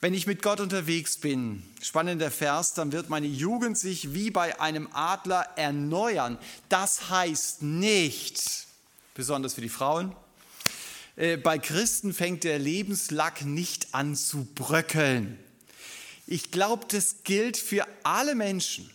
Wenn 0.00 0.14
ich 0.14 0.26
mit 0.26 0.42
Gott 0.42 0.58
unterwegs 0.58 1.16
bin, 1.16 1.62
spannender 1.80 2.32
Vers, 2.32 2.74
dann 2.74 2.90
wird 2.90 3.08
meine 3.08 3.28
Jugend 3.28 3.78
sich 3.78 4.14
wie 4.14 4.32
bei 4.32 4.60
einem 4.60 4.88
Adler 4.92 5.46
erneuern. 5.54 6.38
Das 6.68 7.08
heißt 7.08 7.62
nicht, 7.62 8.66
besonders 9.14 9.54
für 9.54 9.60
die 9.60 9.68
Frauen, 9.68 10.14
bei 11.42 11.58
Christen 11.58 12.12
fängt 12.12 12.42
der 12.42 12.58
Lebenslack 12.58 13.44
nicht 13.44 13.94
an 13.94 14.16
zu 14.16 14.44
bröckeln. 14.56 15.38
Ich 16.26 16.50
glaube, 16.50 16.86
das 16.88 17.22
gilt 17.22 17.56
für 17.56 17.86
alle 18.02 18.34
Menschen. 18.34 18.90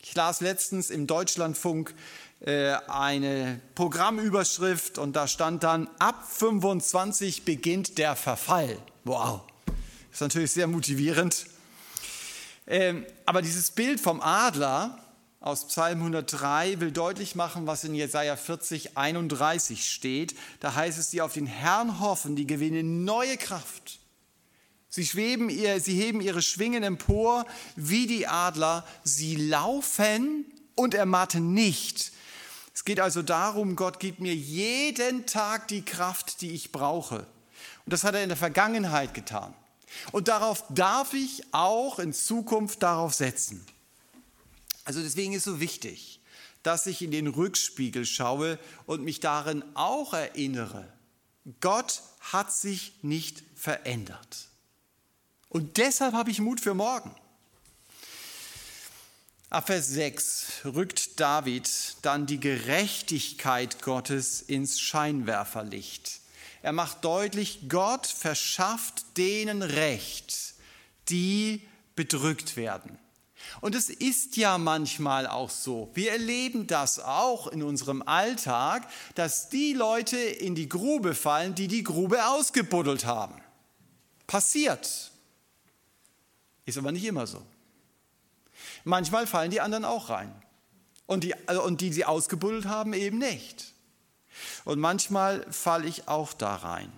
Ich 0.00 0.14
las 0.14 0.40
letztens 0.40 0.90
im 0.90 1.08
Deutschlandfunk 1.08 1.92
äh, 2.38 2.74
eine 2.86 3.60
Programmüberschrift 3.74 4.98
und 4.98 5.16
da 5.16 5.26
stand 5.26 5.64
dann, 5.64 5.88
ab 5.98 6.28
25 6.30 7.44
beginnt 7.44 7.98
der 7.98 8.14
Verfall. 8.14 8.78
Wow, 9.02 9.42
ist 10.12 10.20
natürlich 10.20 10.52
sehr 10.52 10.68
motivierend. 10.68 11.46
Ähm, 12.68 13.06
aber 13.24 13.42
dieses 13.42 13.72
Bild 13.72 13.98
vom 13.98 14.20
Adler 14.20 15.02
aus 15.46 15.68
Psalm 15.68 16.00
103 16.00 16.80
will 16.80 16.90
deutlich 16.90 17.36
machen, 17.36 17.68
was 17.68 17.84
in 17.84 17.94
Jesaja 17.94 18.34
40, 18.34 18.96
31 18.98 19.88
steht. 19.88 20.34
Da 20.58 20.74
heißt 20.74 20.98
es, 20.98 21.10
die 21.10 21.22
auf 21.22 21.34
den 21.34 21.46
Herrn 21.46 22.00
hoffen, 22.00 22.34
die 22.34 22.48
gewinnen 22.48 23.04
neue 23.04 23.36
Kraft. 23.36 24.00
Sie 24.88 25.06
schweben 25.06 25.48
ihr, 25.48 25.78
sie 25.80 25.94
heben 25.94 26.20
ihre 26.20 26.42
Schwingen 26.42 26.82
empor 26.82 27.46
wie 27.76 28.08
die 28.08 28.26
Adler. 28.26 28.84
Sie 29.04 29.36
laufen 29.36 30.46
und 30.74 30.94
ermatten 30.94 31.54
nicht. 31.54 32.10
Es 32.74 32.84
geht 32.84 32.98
also 32.98 33.22
darum, 33.22 33.76
Gott 33.76 34.00
gibt 34.00 34.18
mir 34.18 34.34
jeden 34.34 35.26
Tag 35.26 35.68
die 35.68 35.84
Kraft, 35.84 36.40
die 36.40 36.50
ich 36.50 36.72
brauche. 36.72 37.18
Und 37.18 37.92
das 37.92 38.02
hat 38.02 38.16
er 38.16 38.22
in 38.24 38.30
der 38.30 38.36
Vergangenheit 38.36 39.14
getan. 39.14 39.54
Und 40.10 40.26
darauf 40.26 40.64
darf 40.70 41.14
ich 41.14 41.44
auch 41.52 42.00
in 42.00 42.12
Zukunft 42.12 42.82
darauf 42.82 43.14
setzen. 43.14 43.64
Also 44.86 45.02
deswegen 45.02 45.34
ist 45.34 45.44
so 45.44 45.60
wichtig, 45.60 46.20
dass 46.62 46.86
ich 46.86 47.02
in 47.02 47.10
den 47.10 47.26
Rückspiegel 47.26 48.06
schaue 48.06 48.58
und 48.86 49.02
mich 49.04 49.20
darin 49.20 49.64
auch 49.74 50.14
erinnere. 50.14 50.90
Gott 51.60 52.02
hat 52.20 52.52
sich 52.52 52.94
nicht 53.02 53.42
verändert. 53.56 54.48
Und 55.48 55.76
deshalb 55.76 56.14
habe 56.14 56.30
ich 56.30 56.40
Mut 56.40 56.60
für 56.60 56.74
morgen. 56.74 57.14
Ab 59.50 59.66
Vers 59.66 59.88
6 59.88 60.64
rückt 60.64 61.18
David 61.18 61.68
dann 62.02 62.26
die 62.26 62.40
Gerechtigkeit 62.40 63.82
Gottes 63.82 64.40
ins 64.40 64.80
Scheinwerferlicht. 64.80 66.20
Er 66.62 66.72
macht 66.72 67.04
deutlich, 67.04 67.68
Gott 67.68 68.06
verschafft 68.06 69.16
denen 69.16 69.62
Recht, 69.62 70.54
die 71.08 71.62
bedrückt 71.96 72.56
werden. 72.56 72.98
Und 73.60 73.74
es 73.74 73.88
ist 73.88 74.36
ja 74.36 74.58
manchmal 74.58 75.26
auch 75.26 75.50
so. 75.50 75.90
Wir 75.94 76.12
erleben 76.12 76.66
das 76.66 76.98
auch 76.98 77.46
in 77.46 77.62
unserem 77.62 78.02
Alltag, 78.02 78.86
dass 79.14 79.48
die 79.48 79.72
Leute 79.72 80.18
in 80.18 80.54
die 80.54 80.68
Grube 80.68 81.14
fallen, 81.14 81.54
die 81.54 81.68
die 81.68 81.82
Grube 81.82 82.26
ausgebuddelt 82.26 83.04
haben. 83.06 83.40
Passiert. 84.26 85.10
Ist 86.64 86.78
aber 86.78 86.92
nicht 86.92 87.04
immer 87.04 87.26
so. 87.26 87.42
Manchmal 88.84 89.26
fallen 89.26 89.50
die 89.50 89.60
anderen 89.60 89.84
auch 89.84 90.10
rein. 90.10 90.32
Und 91.06 91.22
die, 91.24 91.34
also, 91.48 91.62
und 91.62 91.80
die 91.80 91.92
sie 91.92 92.04
ausgebuddelt 92.04 92.66
haben, 92.66 92.92
eben 92.92 93.18
nicht. 93.18 93.72
Und 94.64 94.80
manchmal 94.80 95.46
falle 95.52 95.86
ich 95.86 96.08
auch 96.08 96.32
da 96.32 96.56
rein. 96.56 96.92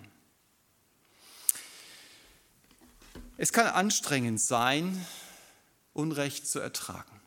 Es 3.36 3.52
kann 3.52 3.66
anstrengend 3.66 4.40
sein, 4.40 5.06
Unrecht 5.98 6.46
zu 6.46 6.60
ertragen. 6.60 7.20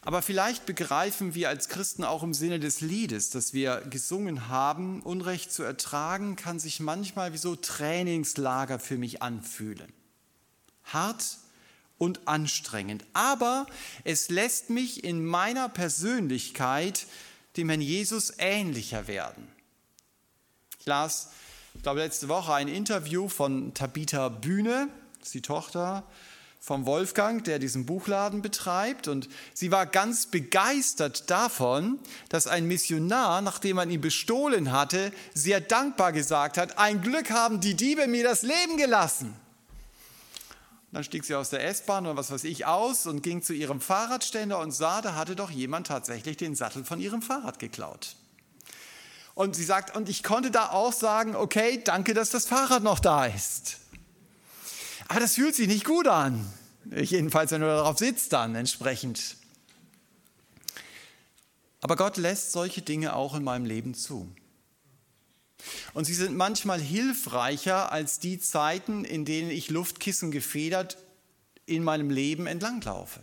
Aber 0.00 0.20
vielleicht 0.20 0.66
begreifen 0.66 1.34
wir 1.34 1.48
als 1.48 1.68
Christen 1.68 2.02
auch 2.02 2.24
im 2.24 2.34
Sinne 2.34 2.58
des 2.58 2.80
Liedes, 2.80 3.30
das 3.30 3.52
wir 3.52 3.82
gesungen 3.82 4.48
haben, 4.48 5.00
Unrecht 5.00 5.52
zu 5.52 5.62
ertragen 5.62 6.34
kann 6.34 6.58
sich 6.58 6.80
manchmal 6.80 7.32
wie 7.32 7.38
so 7.38 7.54
Trainingslager 7.54 8.80
für 8.80 8.98
mich 8.98 9.22
anfühlen 9.22 9.92
hart 10.84 11.38
und 11.98 12.26
anstrengend. 12.26 13.04
Aber 13.12 13.66
es 14.04 14.28
lässt 14.28 14.70
mich 14.70 15.04
in 15.04 15.24
meiner 15.24 15.68
Persönlichkeit 15.68 17.06
dem 17.56 17.68
Herrn 17.68 17.80
Jesus 17.80 18.32
ähnlicher 18.38 19.06
werden. 19.06 19.46
Ich 20.80 20.86
las, 20.86 21.30
ich 21.74 21.82
glaube, 21.82 22.00
letzte 22.00 22.28
Woche 22.28 22.54
ein 22.54 22.68
Interview 22.68 23.28
von 23.28 23.72
Tabitha 23.74 24.28
Bühne, 24.28 24.88
das 25.18 25.28
ist 25.28 25.34
die 25.34 25.42
Tochter 25.42 26.04
vom 26.64 26.86
Wolfgang, 26.86 27.42
der 27.42 27.58
diesen 27.58 27.86
Buchladen 27.86 28.40
betreibt. 28.40 29.08
Und 29.08 29.28
sie 29.52 29.72
war 29.72 29.84
ganz 29.84 30.26
begeistert 30.26 31.28
davon, 31.28 31.98
dass 32.28 32.46
ein 32.46 32.68
Missionar, 32.68 33.42
nachdem 33.42 33.76
man 33.76 33.90
ihn 33.90 34.00
bestohlen 34.00 34.70
hatte, 34.70 35.12
sehr 35.34 35.60
dankbar 35.60 36.12
gesagt 36.12 36.58
hat, 36.58 36.78
ein 36.78 37.02
Glück 37.02 37.32
haben 37.32 37.60
die 37.60 37.74
Diebe 37.74 38.06
mir 38.06 38.22
das 38.22 38.42
Leben 38.42 38.76
gelassen. 38.76 39.34
Dann 40.92 41.02
stieg 41.02 41.24
sie 41.24 41.34
aus 41.34 41.50
der 41.50 41.66
S-Bahn 41.66 42.06
oder 42.06 42.16
was 42.16 42.30
weiß 42.30 42.44
ich 42.44 42.64
aus 42.64 43.06
und 43.06 43.24
ging 43.24 43.42
zu 43.42 43.54
ihrem 43.54 43.80
Fahrradständer 43.80 44.60
und 44.60 44.70
sah, 44.70 45.02
da 45.02 45.16
hatte 45.16 45.34
doch 45.34 45.50
jemand 45.50 45.88
tatsächlich 45.88 46.36
den 46.36 46.54
Sattel 46.54 46.84
von 46.84 47.00
ihrem 47.00 47.22
Fahrrad 47.22 47.58
geklaut. 47.58 48.14
Und 49.34 49.56
sie 49.56 49.64
sagt, 49.64 49.96
und 49.96 50.08
ich 50.08 50.22
konnte 50.22 50.52
da 50.52 50.70
auch 50.70 50.92
sagen, 50.92 51.34
okay, 51.34 51.82
danke, 51.82 52.14
dass 52.14 52.30
das 52.30 52.46
Fahrrad 52.46 52.84
noch 52.84 53.00
da 53.00 53.26
ist. 53.26 53.81
Aber 55.08 55.20
das 55.20 55.34
fühlt 55.34 55.54
sich 55.54 55.68
nicht 55.68 55.84
gut 55.84 56.08
an. 56.08 56.44
Jedenfalls, 56.90 57.50
wenn 57.52 57.60
du 57.60 57.66
darauf 57.66 57.98
sitzt 57.98 58.32
dann 58.32 58.54
entsprechend. 58.54 59.36
Aber 61.80 61.96
Gott 61.96 62.16
lässt 62.16 62.52
solche 62.52 62.82
Dinge 62.82 63.14
auch 63.14 63.34
in 63.34 63.44
meinem 63.44 63.64
Leben 63.64 63.94
zu. 63.94 64.32
Und 65.94 66.04
sie 66.04 66.14
sind 66.14 66.36
manchmal 66.36 66.80
hilfreicher 66.80 67.92
als 67.92 68.18
die 68.18 68.40
Zeiten, 68.40 69.04
in 69.04 69.24
denen 69.24 69.50
ich 69.50 69.70
Luftkissen 69.70 70.30
gefedert 70.30 70.96
in 71.66 71.84
meinem 71.84 72.10
Leben 72.10 72.46
entlanglaufe. 72.46 73.20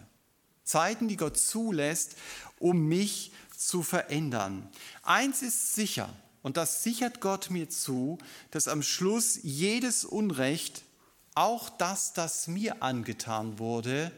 Zeiten, 0.64 1.08
die 1.08 1.18
Gott 1.18 1.38
zulässt, 1.38 2.16
um 2.60 2.88
mich 2.88 3.32
zu 3.58 3.84
verändern. 3.84 4.70
Eins 5.04 5.42
ist 5.42 5.74
sicher, 5.74 6.14
und 6.42 6.58
das 6.58 6.84
sichert 6.84 7.20
Gott 7.22 7.50
mir 7.50 7.70
zu, 7.70 8.18
dass 8.52 8.68
am 8.68 8.84
Schluss 8.84 9.40
jedes 9.42 10.06
Unrecht, 10.06 10.84
auch 11.40 11.70
das, 11.70 12.14
das 12.14 12.48
mir 12.48 12.84
angetan 12.84 13.60
wurde, 13.60 14.12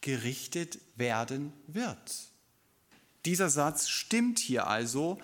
gerichtet 0.00 0.78
werden 0.96 1.52
wird. 1.66 2.28
Dieser 3.24 3.50
Satz 3.50 3.88
stimmt 3.88 4.38
hier 4.38 4.66
also 4.66 5.18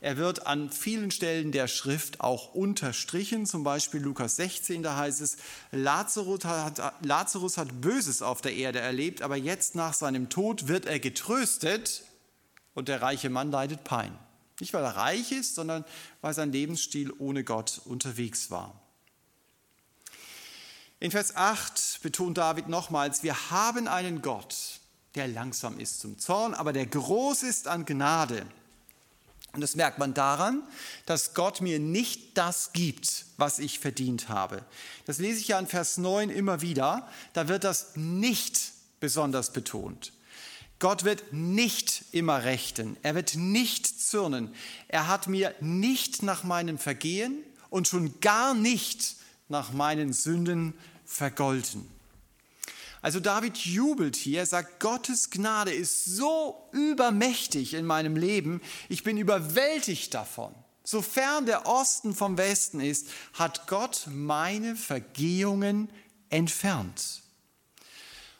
er 0.00 0.18
wird 0.18 0.46
an 0.46 0.70
vielen 0.70 1.10
Stellen 1.10 1.52
der 1.52 1.68
Schrift 1.68 2.20
auch 2.20 2.54
unterstrichen, 2.54 3.46
zum 3.46 3.64
Beispiel 3.64 4.00
Lukas 4.00 4.36
16, 4.36 4.82
da 4.82 4.96
heißt 4.96 5.20
es, 5.22 5.38
Lazarus 5.72 6.44
hat, 6.44 6.80
Lazarus 7.04 7.56
hat 7.56 7.80
Böses 7.80 8.20
auf 8.20 8.42
der 8.42 8.54
Erde 8.54 8.78
erlebt, 8.78 9.22
aber 9.22 9.36
jetzt 9.36 9.74
nach 9.74 9.94
seinem 9.94 10.28
Tod 10.28 10.68
wird 10.68 10.84
er 10.84 11.00
getröstet 11.00 12.04
und 12.74 12.88
der 12.88 13.00
reiche 13.00 13.30
Mann 13.30 13.50
leidet 13.50 13.84
Pein. 13.84 14.16
Nicht, 14.60 14.74
weil 14.74 14.84
er 14.84 14.96
reich 14.96 15.32
ist, 15.32 15.54
sondern 15.54 15.84
weil 16.20 16.34
sein 16.34 16.52
Lebensstil 16.52 17.12
ohne 17.18 17.42
Gott 17.42 17.80
unterwegs 17.84 18.50
war. 18.50 18.85
In 20.98 21.10
Vers 21.10 21.36
8 21.36 22.00
betont 22.02 22.38
David 22.38 22.68
nochmals, 22.68 23.22
wir 23.22 23.50
haben 23.50 23.86
einen 23.86 24.22
Gott, 24.22 24.80
der 25.14 25.28
langsam 25.28 25.78
ist 25.78 26.00
zum 26.00 26.18
Zorn, 26.18 26.54
aber 26.54 26.72
der 26.72 26.86
groß 26.86 27.42
ist 27.42 27.68
an 27.68 27.84
Gnade. 27.84 28.46
Und 29.52 29.60
das 29.60 29.74
merkt 29.74 29.98
man 29.98 30.14
daran, 30.14 30.62
dass 31.04 31.34
Gott 31.34 31.60
mir 31.60 31.78
nicht 31.78 32.36
das 32.36 32.72
gibt, 32.72 33.26
was 33.36 33.58
ich 33.58 33.78
verdient 33.78 34.28
habe. 34.28 34.64
Das 35.04 35.18
lese 35.18 35.40
ich 35.40 35.48
ja 35.48 35.58
in 35.58 35.66
Vers 35.66 35.98
9 35.98 36.30
immer 36.30 36.60
wieder. 36.60 37.08
Da 37.34 37.48
wird 37.48 37.64
das 37.64 37.96
nicht 37.96 38.72
besonders 39.00 39.52
betont. 39.52 40.12
Gott 40.78 41.04
wird 41.04 41.32
nicht 41.32 42.04
immer 42.12 42.44
rechten. 42.44 42.96
Er 43.02 43.14
wird 43.14 43.34
nicht 43.34 43.86
zürnen. 43.86 44.54
Er 44.88 45.08
hat 45.08 45.26
mir 45.26 45.54
nicht 45.60 46.22
nach 46.22 46.44
meinem 46.44 46.76
Vergehen 46.76 47.42
und 47.70 47.88
schon 47.88 48.20
gar 48.20 48.54
nicht 48.54 49.16
nach 49.48 49.72
meinen 49.72 50.12
Sünden 50.12 50.74
vergolten. 51.04 51.88
Also 53.02 53.20
David 53.20 53.56
jubelt 53.58 54.16
hier, 54.16 54.44
sagt, 54.46 54.80
Gottes 54.80 55.30
Gnade 55.30 55.72
ist 55.72 56.04
so 56.04 56.68
übermächtig 56.72 57.74
in 57.74 57.86
meinem 57.86 58.16
Leben, 58.16 58.60
ich 58.88 59.04
bin 59.04 59.16
überwältigt 59.16 60.12
davon. 60.14 60.54
Sofern 60.82 61.46
der 61.46 61.66
Osten 61.66 62.14
vom 62.14 62.38
Westen 62.38 62.80
ist, 62.80 63.08
hat 63.34 63.66
Gott 63.66 64.06
meine 64.10 64.76
Vergehungen 64.76 65.88
entfernt. 66.30 67.22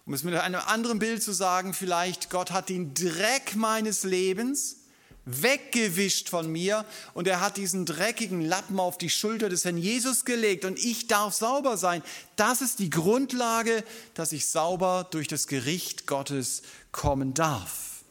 Um 0.06 0.14
es 0.14 0.22
mit 0.22 0.34
einem 0.34 0.60
anderen 0.66 1.00
Bild 1.00 1.22
zu 1.22 1.32
sagen, 1.32 1.74
vielleicht 1.74 2.30
Gott 2.30 2.52
hat 2.52 2.68
den 2.68 2.94
Dreck 2.94 3.56
meines 3.56 4.04
Lebens 4.04 4.85
weggewischt 5.26 6.28
von 6.28 6.50
mir 6.50 6.86
und 7.12 7.26
er 7.26 7.40
hat 7.40 7.56
diesen 7.56 7.84
dreckigen 7.84 8.40
Lappen 8.40 8.78
auf 8.78 8.96
die 8.96 9.10
Schulter 9.10 9.48
des 9.48 9.64
Herrn 9.64 9.76
Jesus 9.76 10.24
gelegt 10.24 10.64
und 10.64 10.78
ich 10.78 11.08
darf 11.08 11.34
sauber 11.34 11.76
sein. 11.76 12.02
Das 12.36 12.62
ist 12.62 12.78
die 12.78 12.90
Grundlage, 12.90 13.84
dass 14.14 14.32
ich 14.32 14.46
sauber 14.46 15.06
durch 15.10 15.26
das 15.26 15.48
Gericht 15.48 16.06
Gottes 16.06 16.62
kommen 16.92 17.34
darf. 17.34 18.04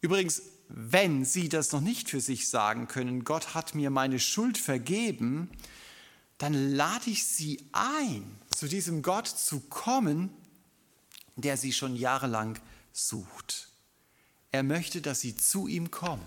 Übrigens, 0.00 0.42
wenn 0.68 1.24
Sie 1.24 1.48
das 1.48 1.70
noch 1.70 1.80
nicht 1.80 2.10
für 2.10 2.20
sich 2.20 2.48
sagen 2.48 2.88
können, 2.88 3.24
Gott 3.24 3.54
hat 3.54 3.74
mir 3.74 3.90
meine 3.90 4.18
Schuld 4.18 4.58
vergeben, 4.58 5.48
dann 6.38 6.72
lade 6.72 7.08
ich 7.08 7.24
Sie 7.24 7.64
ein, 7.70 8.36
zu 8.56 8.66
diesem 8.66 9.02
Gott 9.02 9.28
zu 9.28 9.60
kommen, 9.60 10.30
der 11.36 11.56
Sie 11.56 11.72
schon 11.72 11.94
jahrelang 11.94 12.58
sucht. 12.92 13.71
Er 14.52 14.62
möchte, 14.62 15.00
dass 15.00 15.20
sie 15.20 15.34
zu 15.34 15.66
ihm 15.66 15.90
kommen, 15.90 16.22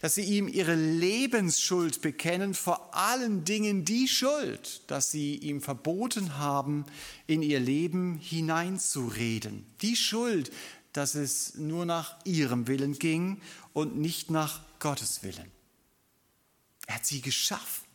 dass 0.00 0.16
sie 0.16 0.24
ihm 0.24 0.48
ihre 0.48 0.74
Lebensschuld 0.74 2.02
bekennen, 2.02 2.52
vor 2.52 2.94
allen 2.94 3.44
Dingen 3.44 3.84
die 3.84 4.08
Schuld, 4.08 4.82
dass 4.88 5.10
sie 5.10 5.36
ihm 5.36 5.62
verboten 5.62 6.36
haben, 6.36 6.84
in 7.26 7.42
ihr 7.42 7.60
Leben 7.60 8.18
hineinzureden. 8.18 9.64
Die 9.80 9.96
Schuld, 9.96 10.52
dass 10.92 11.14
es 11.14 11.54
nur 11.54 11.86
nach 11.86 12.16
ihrem 12.24 12.66
Willen 12.66 12.98
ging 12.98 13.40
und 13.72 13.96
nicht 13.96 14.30
nach 14.30 14.62
Gottes 14.80 15.22
Willen. 15.22 15.50
Er 16.86 16.96
hat 16.96 17.06
sie 17.06 17.20
geschaffen. 17.20 17.86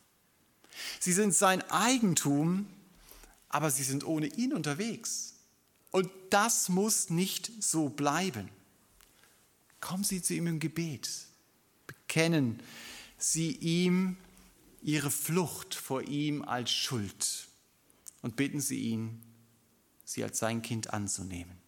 Sie 1.00 1.12
sind 1.12 1.34
sein 1.34 1.62
Eigentum, 1.70 2.66
aber 3.48 3.70
sie 3.70 3.82
sind 3.82 4.04
ohne 4.04 4.26
ihn 4.26 4.52
unterwegs. 4.52 5.34
Und 5.90 6.10
das 6.30 6.68
muss 6.68 7.10
nicht 7.10 7.52
so 7.62 7.88
bleiben. 7.88 8.48
Kommen 9.82 10.04
Sie 10.04 10.22
zu 10.22 10.32
ihm 10.32 10.46
im 10.46 10.60
Gebet. 10.60 11.10
Bekennen 11.86 12.62
Sie 13.18 13.50
ihm 13.50 14.16
Ihre 14.80 15.10
Flucht 15.10 15.74
vor 15.74 16.02
ihm 16.02 16.42
als 16.42 16.70
Schuld 16.70 17.48
und 18.22 18.36
bitten 18.36 18.60
Sie 18.60 18.78
ihn, 18.78 19.20
Sie 20.04 20.22
als 20.22 20.38
sein 20.38 20.62
Kind 20.62 20.92
anzunehmen. 20.94 21.58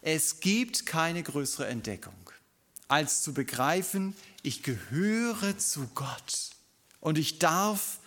Es 0.00 0.38
gibt 0.38 0.86
keine 0.86 1.24
größere 1.24 1.66
Entdeckung, 1.66 2.30
als 2.86 3.22
zu 3.22 3.34
begreifen, 3.34 4.14
ich 4.42 4.62
gehöre 4.62 5.58
zu 5.58 5.88
Gott 5.94 6.50
und 7.00 7.18
ich 7.18 7.40
darf 7.40 7.98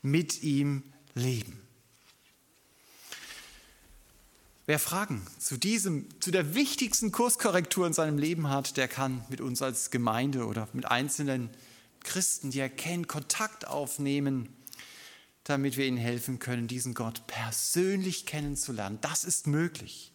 mit 0.00 0.44
ihm 0.44 0.84
leben. 1.14 1.60
Wer 4.70 4.78
Fragen 4.78 5.26
zu 5.40 5.56
diesem, 5.56 6.06
zu 6.20 6.30
der 6.30 6.54
wichtigsten 6.54 7.10
Kurskorrektur 7.10 7.88
in 7.88 7.92
seinem 7.92 8.18
Leben 8.18 8.48
hat, 8.48 8.76
der 8.76 8.86
kann 8.86 9.24
mit 9.28 9.40
uns 9.40 9.62
als 9.62 9.90
Gemeinde 9.90 10.46
oder 10.46 10.68
mit 10.74 10.86
einzelnen 10.86 11.50
Christen, 12.04 12.52
die 12.52 12.60
erkennen, 12.60 13.08
Kontakt 13.08 13.66
aufnehmen, 13.66 14.48
damit 15.42 15.76
wir 15.76 15.86
ihnen 15.86 15.96
helfen 15.96 16.38
können, 16.38 16.68
diesen 16.68 16.94
Gott 16.94 17.26
persönlich 17.26 18.26
kennenzulernen. 18.26 18.98
Das 19.00 19.24
ist 19.24 19.48
möglich. 19.48 20.12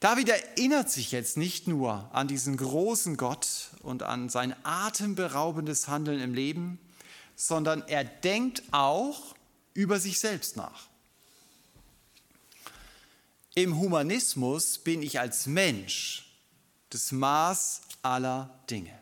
David 0.00 0.30
erinnert 0.30 0.90
sich 0.90 1.12
jetzt 1.12 1.36
nicht 1.36 1.68
nur 1.68 2.08
an 2.14 2.26
diesen 2.26 2.56
großen 2.56 3.18
Gott 3.18 3.68
und 3.82 4.02
an 4.02 4.30
sein 4.30 4.56
atemberaubendes 4.62 5.88
Handeln 5.88 6.22
im 6.22 6.32
Leben, 6.32 6.78
sondern 7.36 7.86
er 7.86 8.04
denkt 8.04 8.62
auch 8.70 9.36
über 9.74 10.00
sich 10.00 10.18
selbst 10.18 10.56
nach. 10.56 10.89
Im 13.60 13.78
Humanismus 13.78 14.78
bin 14.78 15.02
ich 15.02 15.20
als 15.20 15.44
Mensch 15.44 16.24
das 16.88 17.12
Maß 17.12 17.82
aller 18.00 18.58
Dinge. 18.70 18.98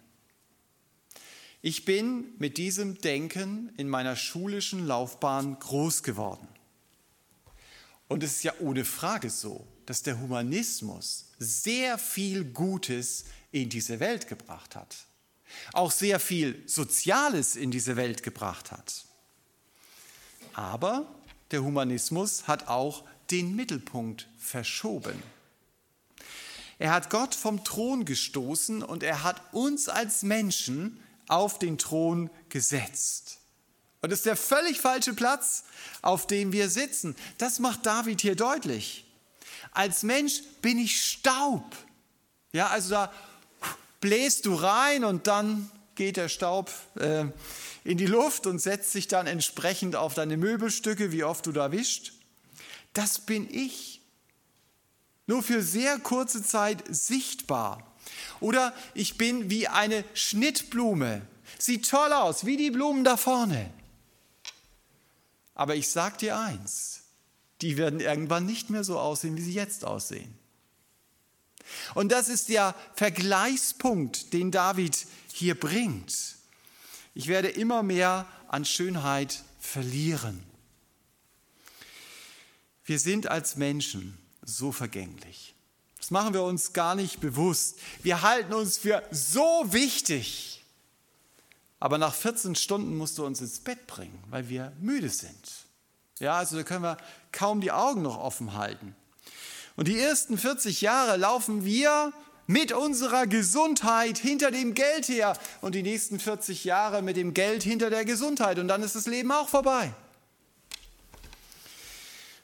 Ich 1.62 1.84
bin 1.84 2.34
mit 2.38 2.56
diesem 2.56 2.98
Denken 2.98 3.72
in 3.76 3.88
meiner 3.88 4.16
schulischen 4.16 4.84
Laufbahn 4.84 5.60
groß 5.60 6.02
geworden. 6.02 6.48
Und 8.08 8.24
es 8.24 8.38
ist 8.38 8.42
ja 8.42 8.52
ohne 8.58 8.84
Frage 8.84 9.30
so, 9.30 9.64
dass 9.86 10.02
der 10.02 10.18
Humanismus 10.18 11.26
sehr 11.38 11.96
viel 11.96 12.44
Gutes 12.44 13.26
in 13.52 13.68
diese 13.68 14.00
Welt 14.00 14.26
gebracht 14.26 14.74
hat. 14.74 15.06
Auch 15.72 15.92
sehr 15.92 16.18
viel 16.18 16.64
Soziales 16.66 17.54
in 17.54 17.70
diese 17.70 17.94
Welt 17.94 18.24
gebracht 18.24 18.72
hat. 18.72 19.04
Aber 20.52 21.14
der 21.52 21.62
Humanismus 21.62 22.48
hat 22.48 22.66
auch 22.66 23.04
den 23.30 23.54
Mittelpunkt 23.54 24.28
verschoben. 24.38 25.22
Er 26.78 26.92
hat 26.92 27.10
Gott 27.10 27.34
vom 27.34 27.64
Thron 27.64 28.04
gestoßen 28.04 28.82
und 28.82 29.02
er 29.02 29.24
hat 29.24 29.42
uns 29.52 29.88
als 29.88 30.22
Menschen 30.22 31.02
auf 31.26 31.58
den 31.58 31.76
Thron 31.76 32.30
gesetzt. 32.48 33.38
Und 34.00 34.10
das 34.10 34.20
ist 34.20 34.26
der 34.26 34.36
völlig 34.36 34.80
falsche 34.80 35.12
Platz, 35.12 35.64
auf 36.02 36.26
dem 36.26 36.52
wir 36.52 36.70
sitzen. 36.70 37.16
Das 37.36 37.58
macht 37.58 37.84
David 37.84 38.20
hier 38.20 38.36
deutlich. 38.36 39.04
Als 39.72 40.04
Mensch 40.04 40.42
bin 40.62 40.78
ich 40.78 41.04
Staub. 41.04 41.64
Ja, 42.52 42.68
also 42.68 42.90
da 42.90 43.12
bläst 44.00 44.46
du 44.46 44.54
rein 44.54 45.02
und 45.04 45.26
dann 45.26 45.68
geht 45.96 46.16
der 46.16 46.28
Staub 46.28 46.70
äh, 46.94 47.24
in 47.82 47.98
die 47.98 48.06
Luft 48.06 48.46
und 48.46 48.60
setzt 48.60 48.92
sich 48.92 49.08
dann 49.08 49.26
entsprechend 49.26 49.96
auf 49.96 50.14
deine 50.14 50.36
Möbelstücke, 50.36 51.10
wie 51.10 51.24
oft 51.24 51.44
du 51.46 51.52
da 51.52 51.72
wischt 51.72 52.12
das 52.98 53.20
bin 53.20 53.48
ich. 53.48 54.00
Nur 55.28 55.44
für 55.44 55.62
sehr 55.62 56.00
kurze 56.00 56.42
Zeit 56.42 56.82
sichtbar. 56.88 57.86
Oder 58.40 58.74
ich 58.92 59.16
bin 59.16 59.50
wie 59.50 59.68
eine 59.68 60.04
Schnittblume. 60.14 61.22
Sieht 61.58 61.88
toll 61.88 62.12
aus, 62.12 62.44
wie 62.44 62.56
die 62.56 62.72
Blumen 62.72 63.04
da 63.04 63.16
vorne. 63.16 63.70
Aber 65.54 65.76
ich 65.76 65.88
sag 65.90 66.18
dir 66.18 66.38
eins, 66.38 67.02
die 67.60 67.76
werden 67.76 68.00
irgendwann 68.00 68.46
nicht 68.46 68.68
mehr 68.68 68.82
so 68.82 68.98
aussehen, 68.98 69.36
wie 69.36 69.42
sie 69.42 69.54
jetzt 69.54 69.84
aussehen. 69.84 70.36
Und 71.94 72.10
das 72.10 72.28
ist 72.28 72.48
der 72.48 72.74
Vergleichspunkt, 72.94 74.32
den 74.32 74.50
David 74.50 75.06
hier 75.32 75.54
bringt. 75.54 76.36
Ich 77.14 77.28
werde 77.28 77.48
immer 77.48 77.82
mehr 77.82 78.26
an 78.48 78.64
Schönheit 78.64 79.44
verlieren. 79.60 80.47
Wir 82.88 82.98
sind 82.98 83.26
als 83.26 83.56
Menschen 83.56 84.16
so 84.40 84.72
vergänglich. 84.72 85.54
Das 85.98 86.10
machen 86.10 86.32
wir 86.32 86.42
uns 86.42 86.72
gar 86.72 86.94
nicht 86.94 87.20
bewusst. 87.20 87.78
Wir 88.02 88.22
halten 88.22 88.54
uns 88.54 88.78
für 88.78 89.02
so 89.10 89.66
wichtig. 89.66 90.64
Aber 91.80 91.98
nach 91.98 92.14
14 92.14 92.54
Stunden 92.54 92.96
musst 92.96 93.18
du 93.18 93.26
uns 93.26 93.42
ins 93.42 93.60
Bett 93.60 93.86
bringen, 93.86 94.18
weil 94.30 94.48
wir 94.48 94.72
müde 94.80 95.10
sind. 95.10 95.66
Ja, 96.18 96.38
also 96.38 96.56
da 96.56 96.62
können 96.62 96.82
wir 96.82 96.96
kaum 97.30 97.60
die 97.60 97.72
Augen 97.72 98.00
noch 98.00 98.16
offen 98.16 98.54
halten. 98.54 98.96
Und 99.76 99.86
die 99.86 99.98
ersten 99.98 100.38
40 100.38 100.80
Jahre 100.80 101.18
laufen 101.18 101.66
wir 101.66 102.14
mit 102.46 102.72
unserer 102.72 103.26
Gesundheit 103.26 104.16
hinter 104.16 104.50
dem 104.50 104.72
Geld 104.72 105.08
her 105.08 105.38
und 105.60 105.74
die 105.74 105.82
nächsten 105.82 106.18
40 106.18 106.64
Jahre 106.64 107.02
mit 107.02 107.18
dem 107.18 107.34
Geld 107.34 107.64
hinter 107.64 107.90
der 107.90 108.06
Gesundheit 108.06 108.58
und 108.58 108.66
dann 108.66 108.82
ist 108.82 108.96
das 108.96 109.06
Leben 109.06 109.30
auch 109.30 109.50
vorbei. 109.50 109.92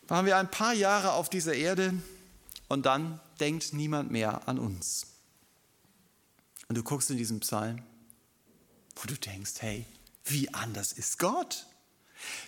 Waren 0.09 0.27
wir 0.27 0.37
ein 0.37 0.51
paar 0.51 0.75
Jahre 0.75 1.12
auf 1.12 1.31
dieser 1.31 1.55
Erde 1.55 1.95
und 2.69 2.87
dann 2.87 3.21
denkt 3.40 3.73
niemand 3.73 4.11
mehr 4.11 4.47
an 4.49 4.59
uns. 4.59 5.07
Und 6.69 6.77
du 6.77 6.83
guckst 6.83 7.11
in 7.11 7.17
diesen 7.17 7.40
Psalm, 7.40 7.83
wo 8.97 9.07
du 9.07 9.14
denkst, 9.14 9.55
hey, 9.61 9.85
wie 10.25 10.53
anders 10.53 10.93
ist 10.93 11.19
Gott? 11.19 11.67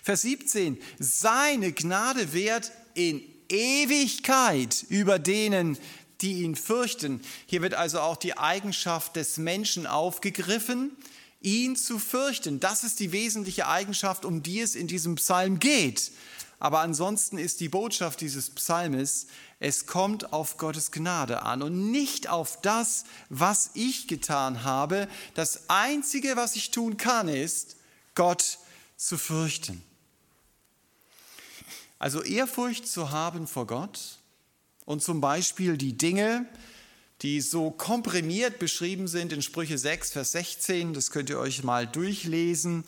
Vers 0.03 0.23
17, 0.23 0.81
seine 0.99 1.73
Gnade 1.73 2.33
währt 2.33 2.73
in 2.95 3.23
Ewigkeit 3.49 4.85
über 4.89 5.19
denen, 5.19 5.79
die 6.23 6.43
ihn 6.43 6.57
fürchten. 6.57 7.21
Hier 7.47 7.63
wird 7.63 7.75
also 7.75 8.01
auch 8.01 8.17
die 8.17 8.39
Eigenschaft 8.39 9.17
des 9.17 9.37
Menschen 9.37 9.87
aufgegriffen, 9.87 10.97
ihn 11.43 11.77
zu 11.77 11.99
fürchten. 11.99 12.59
Das 12.59 12.85
ist 12.85 13.01
die 13.01 13.13
wesentliche 13.13 13.69
Eigenschaft, 13.69 14.25
um 14.25 14.43
die 14.43 14.61
es 14.61 14.75
in 14.75 14.89
diesem 14.89 15.17
Psalm 15.17 15.59
geht. 15.59 16.11
Aber 16.59 16.81
ansonsten 16.81 17.37
ist 17.37 17.61
die 17.61 17.69
Botschaft 17.69 18.21
dieses 18.21 18.51
Psalmes, 18.51 19.27
es 19.61 19.87
kommt 19.87 20.33
auf 20.33 20.57
Gottes 20.57 20.91
Gnade 20.91 21.43
an 21.43 21.63
und 21.63 21.91
nicht 21.91 22.29
auf 22.29 22.61
das, 22.63 23.05
was 23.29 23.71
ich 23.75 24.09
getan 24.09 24.65
habe. 24.65 25.09
Das 25.35 25.69
Einzige, 25.69 26.37
was 26.37 26.57
ich 26.57 26.71
tun 26.71 26.97
kann, 26.97 27.29
ist, 27.29 27.77
Gott 28.15 28.59
zu 28.97 29.19
fürchten. 29.19 29.83
Also 31.99 32.23
Ehrfurcht 32.23 32.87
zu 32.87 33.11
haben 33.11 33.47
vor 33.47 33.67
Gott 33.67 34.19
und 34.85 35.03
zum 35.03 35.21
Beispiel 35.21 35.77
die 35.77 35.97
Dinge, 35.97 36.47
die 37.23 37.41
so 37.41 37.71
komprimiert 37.71 38.59
beschrieben 38.59 39.09
sind 39.09 39.33
in 39.33 39.41
Sprüche 39.41 39.79
6, 39.79 40.13
Vers 40.13 40.33
16, 40.33 40.93
das 40.93 41.11
könnt 41.11 41.31
ihr 41.31 41.39
euch 41.39 41.65
mal 41.65 41.87
durchlesen, 41.87 42.85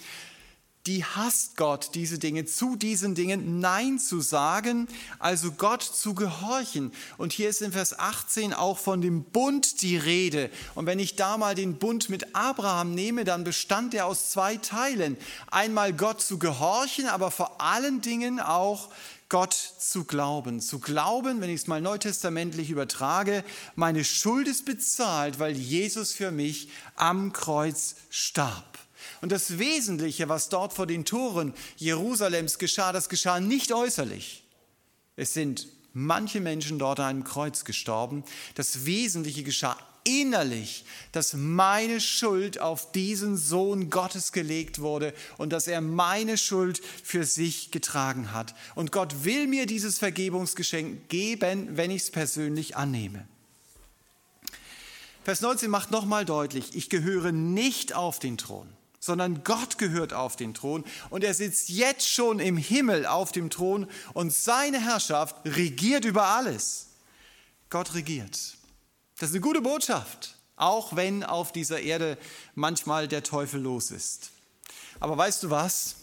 die 0.89 1.05
hasst 1.05 1.59
Gott, 1.59 1.91
diese 1.95 2.19
Dinge, 2.19 2.47
zu 2.47 2.75
diesen 2.75 3.15
Dingen 3.15 3.61
Nein 3.61 3.99
zu 3.99 4.23
sagen, 4.23 4.89
also 5.19 5.53
Gott 5.53 5.83
zu 5.83 6.15
gehorchen. 6.15 6.93
Und 7.19 7.35
hier 7.35 7.51
ist 7.51 7.61
in 7.61 7.73
Vers 7.73 7.99
18 7.99 8.55
auch 8.55 8.79
von 8.79 9.03
dem 9.03 9.23
Bund 9.23 9.83
die 9.83 9.99
Rede. 9.99 10.49
Und 10.75 10.87
wenn 10.87 10.99
ich 10.99 11.15
da 11.15 11.37
mal 11.37 11.55
den 11.55 11.79
Bund 11.79 12.09
mit 12.09 12.35
Abraham 12.35 12.95
nehme, 12.95 13.25
dann 13.25 13.45
bestand 13.45 13.93
er 13.93 14.07
aus 14.07 14.31
zwei 14.31 14.57
Teilen. 14.57 15.19
Einmal 15.51 15.93
Gott 15.93 16.23
zu 16.23 16.39
gehorchen, 16.39 17.07
aber 17.07 17.31
vor 17.31 17.61
allen 17.61 18.01
Dingen 18.01 18.41
auch 18.41 18.89
Gott 19.29 19.53
zu 19.53 20.05
glauben. 20.05 20.59
Zu 20.63 20.79
glauben, 20.79 21.43
wenn 21.43 21.51
ich 21.51 21.61
es 21.61 21.67
mal 21.67 21.83
neutestamentlich 21.83 22.71
übertrage, 22.71 23.45
meine 23.75 24.05
Schuld 24.05 24.49
ist 24.49 24.65
bezahlt, 24.65 25.39
weil 25.39 25.55
Jesus 25.55 26.15
für 26.15 26.31
mich 26.31 26.71
am 26.97 27.35
Kreuz 27.35 27.97
starb. 28.09 28.78
Und 29.21 29.33
das 29.33 29.59
Wesentliche, 29.59 30.29
was 30.29 30.49
dort 30.49 30.73
vor 30.73 30.87
den 30.87 31.05
Toren 31.05 31.55
Jerusalems 31.77 32.59
geschah, 32.59 32.93
das 32.93 33.09
geschah 33.09 33.41
nicht 33.41 33.73
äußerlich. 33.73 34.45
Es 35.17 35.35
sind 35.35 35.67
manche 35.93 36.41
Menschen 36.41 36.79
dort 36.79 37.01
an 37.01 37.07
einem 37.07 37.25
Kreuz 37.25 37.65
gestorben. 37.65 38.25
Das 38.55 38.87
Wesentliche 38.87 39.43
geschah 39.43 39.77
innerlich, 40.05 40.85
dass 41.13 41.35
meine 41.35 42.01
Schuld 42.01 42.61
auf 42.61 42.93
diesen 42.93 43.37
Sohn 43.37 43.91
Gottes 43.91 44.33
gelegt 44.33 44.79
wurde 44.79 45.13
und 45.37 45.53
dass 45.53 45.67
er 45.67 45.81
meine 45.81 46.39
Schuld 46.39 46.81
für 47.03 47.25
sich 47.25 47.71
getragen 47.71 48.33
hat. 48.33 48.55
Und 48.75 48.93
Gott 48.93 49.25
will 49.25 49.47
mir 49.47 49.67
dieses 49.67 49.99
Vergebungsgeschenk 49.99 51.09
geben, 51.09 51.77
wenn 51.77 51.91
ich 51.91 52.03
es 52.03 52.11
persönlich 52.11 52.77
annehme. 52.77 53.27
Vers 55.25 55.43
19 55.43 55.69
macht 55.69 55.91
nochmal 55.91 56.25
deutlich, 56.25 56.75
ich 56.75 56.89
gehöre 56.89 57.33
nicht 57.33 57.93
auf 57.95 58.19
den 58.19 58.39
Thron 58.39 58.78
sondern 59.01 59.45
Gott 59.45 59.79
gehört 59.79 60.13
auf 60.13 60.37
den 60.37 60.55
Thron 60.55 60.85
und 61.11 61.25
er 61.25 61.35
sitzt 61.35 61.69
jetzt 61.69 62.09
schon 62.09 62.41
im 62.41 62.57
Himmel 62.57 63.07
auf 63.07 63.33
dem 63.33 63.51
Thron 63.51 63.87
und 64.15 64.33
seine 64.33 64.81
Herrschaft 64.81 65.37
regiert 65.45 66.05
über 66.05 66.27
alles. 66.27 66.89
Gott 67.71 67.95
regiert. 67.95 68.57
Das 69.19 69.31
ist 69.31 69.35
eine 69.35 69.41
gute 69.41 69.61
Botschaft, 69.61 70.37
auch 70.57 70.97
wenn 70.97 71.25
auf 71.25 71.53
dieser 71.53 71.81
Erde 71.81 72.19
manchmal 72.55 73.09
der 73.09 73.23
Teufel 73.23 73.61
los 73.61 73.91
ist. 73.91 74.31
Aber 75.01 75.17
weißt 75.17 75.43
du 75.43 75.51
was? 75.51 75.97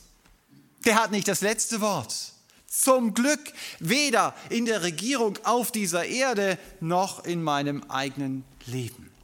Der 0.86 0.96
hat 0.96 1.12
nicht 1.12 1.28
das 1.28 1.42
letzte 1.42 1.82
Wort. 1.82 2.34
Zum 2.68 3.14
Glück 3.14 3.40
weder 3.80 4.36
in 4.50 4.66
der 4.66 4.84
Regierung 4.84 5.40
auf 5.44 5.72
dieser 5.72 6.06
Erde 6.06 6.60
noch 6.82 7.24
in 7.24 7.42
meinem 7.42 7.84
eigenen 7.90 8.44
Leben. 8.66 9.15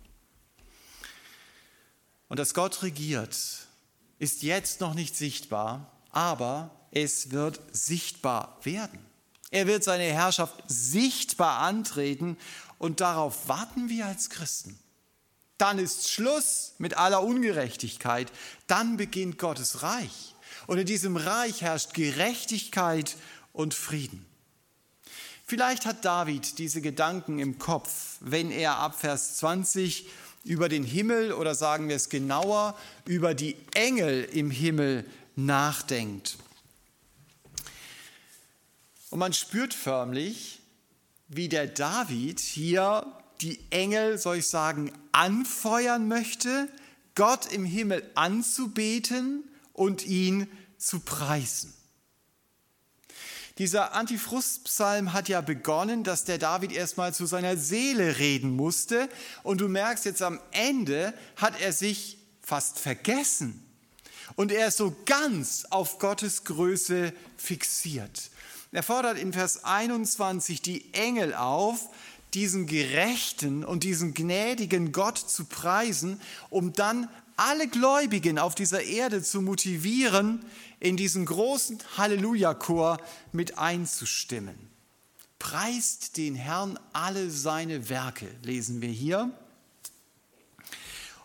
Und 2.32 2.38
dass 2.38 2.54
Gott 2.54 2.82
regiert, 2.82 3.36
ist 4.17 4.41
jetzt 4.41 4.80
noch 4.80 4.94
nicht 4.94 5.17
sichtbar, 5.17 5.91
aber 6.12 6.72
es 6.91 7.32
wird 7.32 7.60
sichtbar 7.74 8.58
werden. 8.63 9.06
Er 9.50 9.67
wird 9.67 9.84
seine 9.84 10.06
Herrschaft 10.06 10.63
sichtbar 10.65 11.60
antreten 11.60 12.38
und 12.78 13.02
darauf 13.02 13.50
warten 13.50 13.89
wir 13.89 14.06
als 14.06 14.30
Christen. 14.30 14.80
Dann 15.58 15.78
ist 15.78 16.10
Schluss 16.10 16.72
mit 16.78 16.96
aller 16.96 17.22
Ungerechtigkeit. 17.22 18.32
Dann 18.65 18.96
beginnt 18.96 19.38
Gottes 19.38 19.84
Reich. 19.84 20.34
Und 20.67 20.78
in 20.78 20.86
diesem 20.86 21.17
Reich 21.17 21.62
herrscht 21.62 21.94
Gerechtigkeit 21.94 23.17
und 23.52 23.74
Frieden. 23.74 24.26
Vielleicht 25.46 25.86
hat 25.86 26.06
David 26.06 26.60
diese 26.60 26.80
Gedanken 26.80 27.39
im 27.39 27.60
Kopf, 27.60 28.15
wenn 28.22 28.52
er 28.52 28.78
ab 28.78 28.98
Vers 28.98 29.36
20 29.36 30.08
über 30.43 30.69
den 30.69 30.84
Himmel 30.84 31.34
oder 31.34 31.56
sagen 31.56 31.89
wir 31.89 31.95
es 31.95 32.10
genauer, 32.10 32.77
über 33.06 33.34
die 33.34 33.56
Engel 33.73 34.23
im 34.23 34.49
Himmel 34.51 35.06
nachdenkt. 35.36 36.38
Und 39.10 39.19
man 39.19 39.34
spürt 39.34 39.73
förmlich, 39.73 40.62
wie 41.27 41.49
der 41.49 41.67
David 41.67 42.39
hier 42.39 43.06
die 43.41 43.60
Engel, 43.69 44.17
soll 44.17 44.38
ich 44.38 44.47
sagen, 44.47 44.91
anfeuern 45.12 46.08
möchte, 46.08 46.69
Gott 47.15 47.51
im 47.51 47.65
Himmel 47.65 48.10
anzubeten 48.15 49.43
und 49.73 50.06
ihn 50.06 50.47
zu 50.77 50.99
preisen. 50.99 51.73
Dieser 53.62 53.93
Antifrustpsalm 53.93 55.13
hat 55.13 55.30
ja 55.30 55.39
begonnen, 55.39 56.04
dass 56.04 56.24
der 56.24 56.39
David 56.39 56.71
erstmal 56.71 57.13
zu 57.13 57.28
seiner 57.28 57.58
Seele 57.58 58.17
reden 58.17 58.56
musste. 58.56 59.08
Und 59.43 59.62
du 59.62 59.67
merkst 59.67 60.06
jetzt 60.06 60.24
am 60.24 60.39
Ende 60.50 61.13
hat 61.36 61.62
er 61.62 61.71
sich 61.71 62.17
fast 62.41 62.80
vergessen. 62.80 63.63
Und 64.36 64.52
er 64.52 64.69
ist 64.69 64.78
so 64.78 64.95
ganz 65.06 65.67
auf 65.69 66.00
Gottes 66.00 66.43
Größe 66.43 67.13
fixiert. 67.38 68.32
Er 68.71 68.82
fordert 68.82 69.19
in 69.19 69.32
Vers 69.32 69.63
21 69.63 70.63
die 70.63 70.91
Engel 70.95 71.36
auf, 71.36 71.88
diesen 72.34 72.65
gerechten 72.65 73.63
und 73.63 73.84
diesen 73.84 74.15
gnädigen 74.15 74.91
Gott 74.91 75.19
zu 75.19 75.45
preisen, 75.45 76.19
um 76.50 76.74
dann 76.74 77.10
alle 77.41 77.67
Gläubigen 77.67 78.38
auf 78.38 78.54
dieser 78.54 78.84
Erde 78.84 79.23
zu 79.23 79.41
motivieren, 79.41 80.45
in 80.80 80.95
diesen 80.95 81.25
großen 81.25 81.80
Halleluja-Chor 81.97 82.99
mit 83.32 83.58
einzustimmen. 83.58 84.56
Preist 85.39 86.17
den 86.17 86.36
Herrn 86.36 86.77
alle 86.93 87.32
seine 87.32 87.89
Werke, 87.89 88.27
lesen 88.43 88.82
wir 88.82 88.89
hier. 88.89 89.32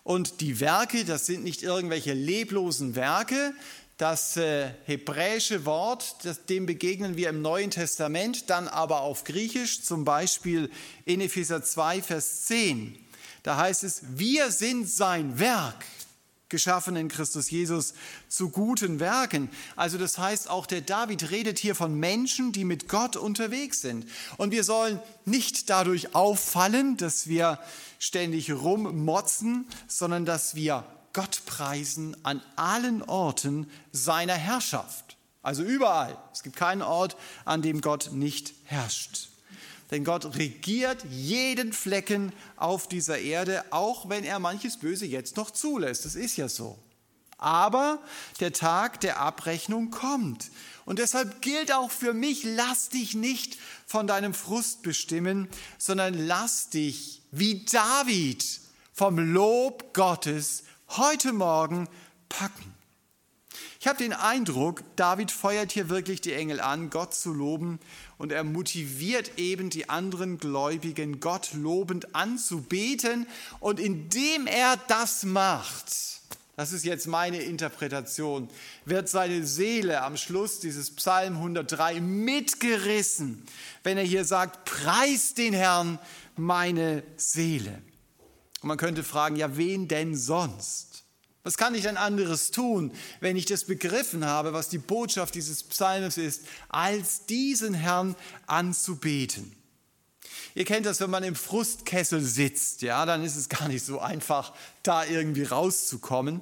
Und 0.05 0.41
die 0.41 0.59
Werke, 0.61 1.05
das 1.05 1.27
sind 1.27 1.45
nicht 1.45 1.63
irgendwelche 1.63 2.15
leblosen 2.15 2.95
Werke. 2.95 3.53
Das 3.99 4.39
äh, 4.39 4.71
hebräische 4.87 5.67
Wort, 5.67 6.17
dem 6.49 6.65
begegnen 6.65 7.19
wir 7.19 7.29
im 7.29 7.43
Neuen 7.43 7.71
Testament, 7.71 8.49
dann 8.49 8.69
aber 8.69 9.03
auf 9.03 9.25
Griechisch, 9.25 9.83
zum 9.83 10.07
Beispiel 10.07 10.71
in 11.05 11.21
Epheser 11.21 11.63
2, 11.63 12.01
Vers 12.01 12.47
10. 12.47 12.99
Da 13.43 13.59
heißt 13.59 13.85
es, 13.85 14.03
wir 14.09 14.51
sind 14.51 14.89
sein 14.89 15.39
Werk 15.39 15.85
geschaffen 16.49 16.97
in 16.97 17.09
Christus 17.09 17.51
Jesus 17.51 17.95
zu 18.29 18.51
guten 18.51 19.01
Werken. 19.01 19.51
Also 19.75 19.99
das 19.99 20.19
heißt, 20.19 20.49
auch 20.49 20.67
der 20.67 20.81
David 20.81 21.31
redet 21.31 21.59
hier 21.59 21.75
von 21.75 21.99
Menschen, 21.99 22.53
die 22.53 22.65
mit 22.65 22.89
Gott 22.89 23.17
unterwegs 23.17 23.81
sind. 23.81 24.07
Und 24.37 24.53
wir 24.53 24.65
sollen 24.65 25.01
nicht 25.25 25.71
dadurch 25.71 26.15
auffallen, 26.15 26.97
dass 26.97 27.27
wir 27.27 27.59
ständig 27.99 28.53
rummotzen, 28.53 29.67
sondern 29.89 30.25
dass 30.25 30.55
wir 30.55 30.85
Gott 31.13 31.43
preisen 31.47 32.17
an 32.25 32.43
allen 32.57 33.03
Orten 33.03 33.71
seiner 33.91 34.35
Herrschaft. 34.35 35.17
Also 35.43 35.63
überall. 35.63 36.19
Es 36.33 36.43
gibt 36.43 36.57
keinen 36.57 36.83
Ort, 36.83 37.17
an 37.45 37.63
dem 37.63 37.81
Gott 37.81 38.11
nicht 38.13 38.53
herrscht. 38.65 39.29
Denn 39.91 40.05
Gott 40.05 40.37
regiert 40.37 41.05
jeden 41.11 41.73
Flecken 41.73 42.33
auf 42.57 42.89
dieser 42.89 43.19
Erde, 43.19 43.65
auch 43.71 44.09
wenn 44.09 44.25
er 44.25 44.39
manches 44.39 44.79
Böse 44.79 45.07
jetzt 45.07 45.37
noch 45.37 45.51
zulässt. 45.51 46.05
Das 46.05 46.15
ist 46.15 46.37
ja 46.37 46.49
so. 46.49 46.79
Aber 47.39 48.01
der 48.41 48.53
Tag 48.53 49.01
der 49.01 49.21
Abrechnung 49.21 49.91
kommt. 49.91 50.51
Und 50.87 50.99
deshalb 50.99 51.43
gilt 51.43 51.73
auch 51.73 51.91
für 51.91 52.15
mich, 52.15 52.43
lass 52.45 52.89
dich 52.89 53.15
nicht 53.15 53.59
von 53.87 54.07
deinem 54.07 54.35
Frust 54.35 54.83
bestimmen, 54.83 55.49
sondern 55.79 56.15
lass 56.15 56.71
dich 56.71 57.23
wie 57.31 57.65
David 57.65 58.45
vom 58.93 59.19
Lob 59.19 59.93
Gottes 59.93 60.65
heute 60.89 61.33
Morgen 61.33 61.89
packen. 62.29 62.76
Ich 63.87 63.89
habe 63.89 64.03
den 64.03 64.15
Eindruck, 64.15 64.83
David 64.97 65.31
feuert 65.31 65.71
hier 65.71 65.89
wirklich 65.89 66.21
die 66.21 66.33
Engel 66.33 66.59
an, 66.59 66.91
Gott 66.91 67.15
zu 67.15 67.33
loben 67.33 67.79
und 68.19 68.33
er 68.33 68.43
motiviert 68.43 69.39
eben 69.39 69.71
die 69.71 69.89
anderen 69.89 70.39
Gläubigen, 70.39 71.21
Gott 71.21 71.53
lobend 71.53 72.13
anzubeten 72.13 73.29
und 73.61 73.79
indem 73.79 74.49
er 74.49 74.77
das 74.89 75.23
macht, 75.23 75.95
das 76.57 76.73
ist 76.73 76.85
jetzt 76.85 77.07
meine 77.07 77.41
Interpretation, 77.43 78.51
wird 78.87 79.09
seine 79.09 79.47
Seele 79.47 80.03
am 80.03 80.17
Schluss 80.17 80.59
dieses 80.59 80.91
Psalm 80.91 81.35
103 81.35 82.01
mitgerissen, 82.01 83.47
wenn 83.85 83.99
er 83.99 84.03
hier 84.03 84.25
sagt, 84.25 84.65
preis 84.65 85.35
den 85.35 85.55
Herrn 85.55 86.01
meine 86.35 87.05
Seele. 87.17 87.81
Und 88.63 88.67
man 88.67 88.79
könnte 88.79 89.05
fragen, 89.05 89.37
ja, 89.37 89.57
wen 89.57 89.87
denn 89.87 90.17
sonst? 90.17 91.06
Was 91.47 91.57
kann 91.57 91.77
ich 91.77 91.83
denn 91.83 91.97
anderes 91.97 92.51
tun, 92.51 92.91
wenn 93.21 93.37
ich 93.37 93.45
das 93.45 93.63
begriffen 93.63 94.25
habe, 94.25 94.53
was 94.53 94.69
die 94.69 94.79
Botschaft 94.79 95.37
dieses 95.37 95.63
Psalms 95.63 96.17
ist, 96.17 96.43
als 96.69 97.27
diesen 97.27 97.73
Herrn 97.73 98.17
anzubeten? 98.49 99.55
Ihr 100.57 100.65
kennt 100.65 100.87
das, 100.87 100.99
wenn 100.99 101.09
man 101.09 101.23
im 101.23 101.37
Frustkessel 101.37 102.21
sitzt, 102.21 102.83
ja, 102.83 103.07
dann 103.07 103.23
ist 103.23 103.37
es 103.37 103.49
gar 103.49 103.69
nicht 103.69 103.85
so 103.85 104.01
einfach, 104.01 104.55
da 104.83 105.05
irgendwie 105.05 105.45
rauszukommen. 105.45 106.41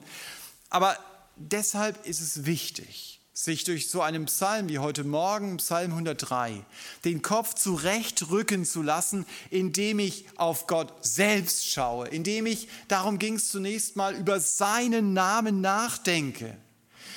Aber 0.71 0.97
deshalb 1.37 2.07
ist 2.07 2.23
es 2.23 2.47
wichtig, 2.47 3.14
sich 3.37 3.65
durch 3.65 3.91
so 3.91 4.01
einen 4.01 4.27
Psalm 4.27 4.69
wie 4.69 4.79
heute 4.79 5.03
Morgen, 5.03 5.57
Psalm 5.57 5.91
103, 5.91 6.65
den 7.05 7.21
Kopf 7.21 7.55
zurechtrücken 7.55 8.65
zu 8.65 8.81
lassen, 8.81 9.27
indem 9.51 9.99
ich 9.99 10.27
auf 10.37 10.69
Gott 10.69 11.05
selbst 11.05 11.69
schaue, 11.69 12.07
indem 12.07 12.47
ich, 12.47 12.69
darum 12.87 13.19
ging 13.19 13.35
es 13.35 13.51
zunächst 13.51 13.97
mal, 13.97 14.15
über 14.15 14.39
seinen 14.39 15.15
Namen 15.15 15.61
nachdenke. 15.61 16.57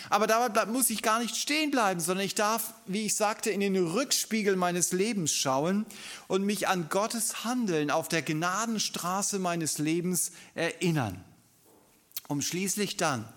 Aber 0.10 0.26
dabei 0.26 0.66
muss 0.66 0.90
ich 0.90 1.04
gar 1.04 1.20
nicht 1.20 1.36
stehen 1.36 1.70
bleiben, 1.70 2.00
sondern 2.00 2.26
ich 2.26 2.34
darf, 2.34 2.74
wie 2.88 3.06
ich 3.06 3.16
sagte, 3.16 3.52
in 3.52 3.60
den 3.60 3.76
Rückspiegel 3.76 4.56
meines 4.56 4.94
Lebens 4.94 5.34
schauen 5.34 5.86
und 6.28 6.44
mich 6.44 6.68
an 6.68 6.90
Gottes 6.90 7.44
Handeln 7.44 7.92
auf 7.92 8.08
der 8.08 8.24
Gnadenstraße 8.24 9.38
meines 9.38 9.78
Lebens 9.78 10.32
erinnern, 10.56 11.24
um 12.28 12.42
schließlich 12.42 12.98
dann 12.98 13.28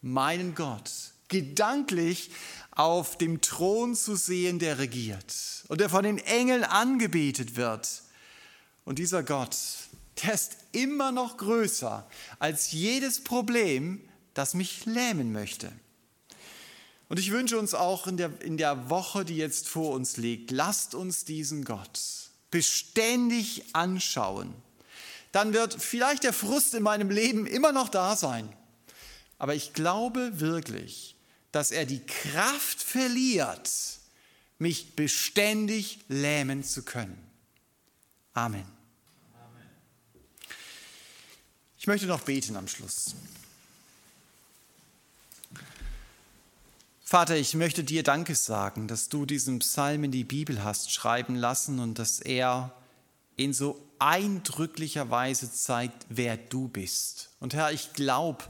meinen 0.00 0.56
Gott 0.56 1.13
gedanklich 1.28 2.30
auf 2.70 3.18
dem 3.18 3.40
Thron 3.40 3.94
zu 3.94 4.16
sehen, 4.16 4.58
der 4.58 4.78
regiert 4.78 5.34
und 5.68 5.80
der 5.80 5.88
von 5.88 6.04
den 6.04 6.18
Engeln 6.18 6.64
angebetet 6.64 7.56
wird. 7.56 8.02
Und 8.84 8.98
dieser 8.98 9.22
Gott, 9.22 9.56
der 10.22 10.34
ist 10.34 10.56
immer 10.72 11.12
noch 11.12 11.36
größer 11.36 12.06
als 12.38 12.72
jedes 12.72 13.22
Problem, 13.22 14.00
das 14.34 14.54
mich 14.54 14.84
lähmen 14.84 15.32
möchte. 15.32 15.72
Und 17.08 17.18
ich 17.18 17.30
wünsche 17.30 17.58
uns 17.58 17.74
auch 17.74 18.06
in 18.06 18.16
der, 18.16 18.40
in 18.40 18.56
der 18.56 18.90
Woche, 18.90 19.24
die 19.24 19.36
jetzt 19.36 19.68
vor 19.68 19.92
uns 19.92 20.16
liegt, 20.16 20.50
lasst 20.50 20.94
uns 20.94 21.24
diesen 21.24 21.64
Gott 21.64 22.00
beständig 22.50 23.64
anschauen. 23.72 24.54
Dann 25.32 25.52
wird 25.52 25.74
vielleicht 25.74 26.22
der 26.22 26.32
Frust 26.32 26.74
in 26.74 26.84
meinem 26.84 27.10
Leben 27.10 27.46
immer 27.46 27.72
noch 27.72 27.88
da 27.88 28.14
sein. 28.14 28.48
Aber 29.38 29.54
ich 29.54 29.72
glaube 29.72 30.40
wirklich, 30.40 31.13
dass 31.54 31.70
er 31.70 31.86
die 31.86 32.00
Kraft 32.00 32.82
verliert, 32.82 33.70
mich 34.58 34.96
beständig 34.96 36.00
lähmen 36.08 36.64
zu 36.64 36.82
können. 36.82 37.16
Amen. 38.32 38.64
Ich 41.78 41.86
möchte 41.86 42.06
noch 42.06 42.22
beten 42.22 42.56
am 42.56 42.66
Schluss. 42.66 43.14
Vater, 47.04 47.36
ich 47.36 47.54
möchte 47.54 47.84
dir 47.84 48.02
Danke 48.02 48.34
sagen, 48.34 48.88
dass 48.88 49.08
du 49.08 49.24
diesen 49.24 49.60
Psalm 49.60 50.02
in 50.02 50.10
die 50.10 50.24
Bibel 50.24 50.64
hast 50.64 50.90
schreiben 50.90 51.36
lassen 51.36 51.78
und 51.78 51.98
dass 52.00 52.18
er 52.18 52.74
in 53.36 53.52
so 53.52 53.80
eindrücklicher 53.98 55.10
Weise 55.10 55.52
zeigt, 55.52 56.06
wer 56.08 56.36
du 56.36 56.66
bist. 56.66 57.30
Und 57.38 57.54
Herr, 57.54 57.70
ich 57.70 57.92
glaube, 57.92 58.44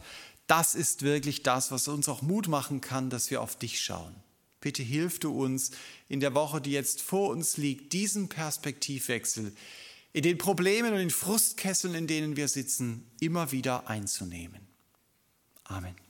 das 0.46 0.74
ist 0.74 1.02
wirklich 1.02 1.42
das, 1.42 1.70
was 1.70 1.88
uns 1.88 2.08
auch 2.08 2.22
Mut 2.22 2.48
machen 2.48 2.80
kann, 2.80 3.10
dass 3.10 3.30
wir 3.30 3.40
auf 3.40 3.56
dich 3.56 3.80
schauen. 3.80 4.14
Bitte 4.60 4.82
hilf 4.82 5.18
du 5.18 5.30
uns 5.42 5.72
in 6.08 6.20
der 6.20 6.34
Woche, 6.34 6.60
die 6.60 6.72
jetzt 6.72 7.02
vor 7.02 7.30
uns 7.30 7.56
liegt, 7.56 7.92
diesen 7.92 8.28
Perspektivwechsel 8.28 9.54
in 10.12 10.22
den 10.22 10.38
Problemen 10.38 10.92
und 10.92 10.98
den 10.98 11.10
Frustkesseln, 11.10 11.94
in 11.94 12.06
denen 12.06 12.36
wir 12.36 12.48
sitzen, 12.48 13.10
immer 13.20 13.52
wieder 13.52 13.88
einzunehmen. 13.88 14.60
Amen. 15.64 16.03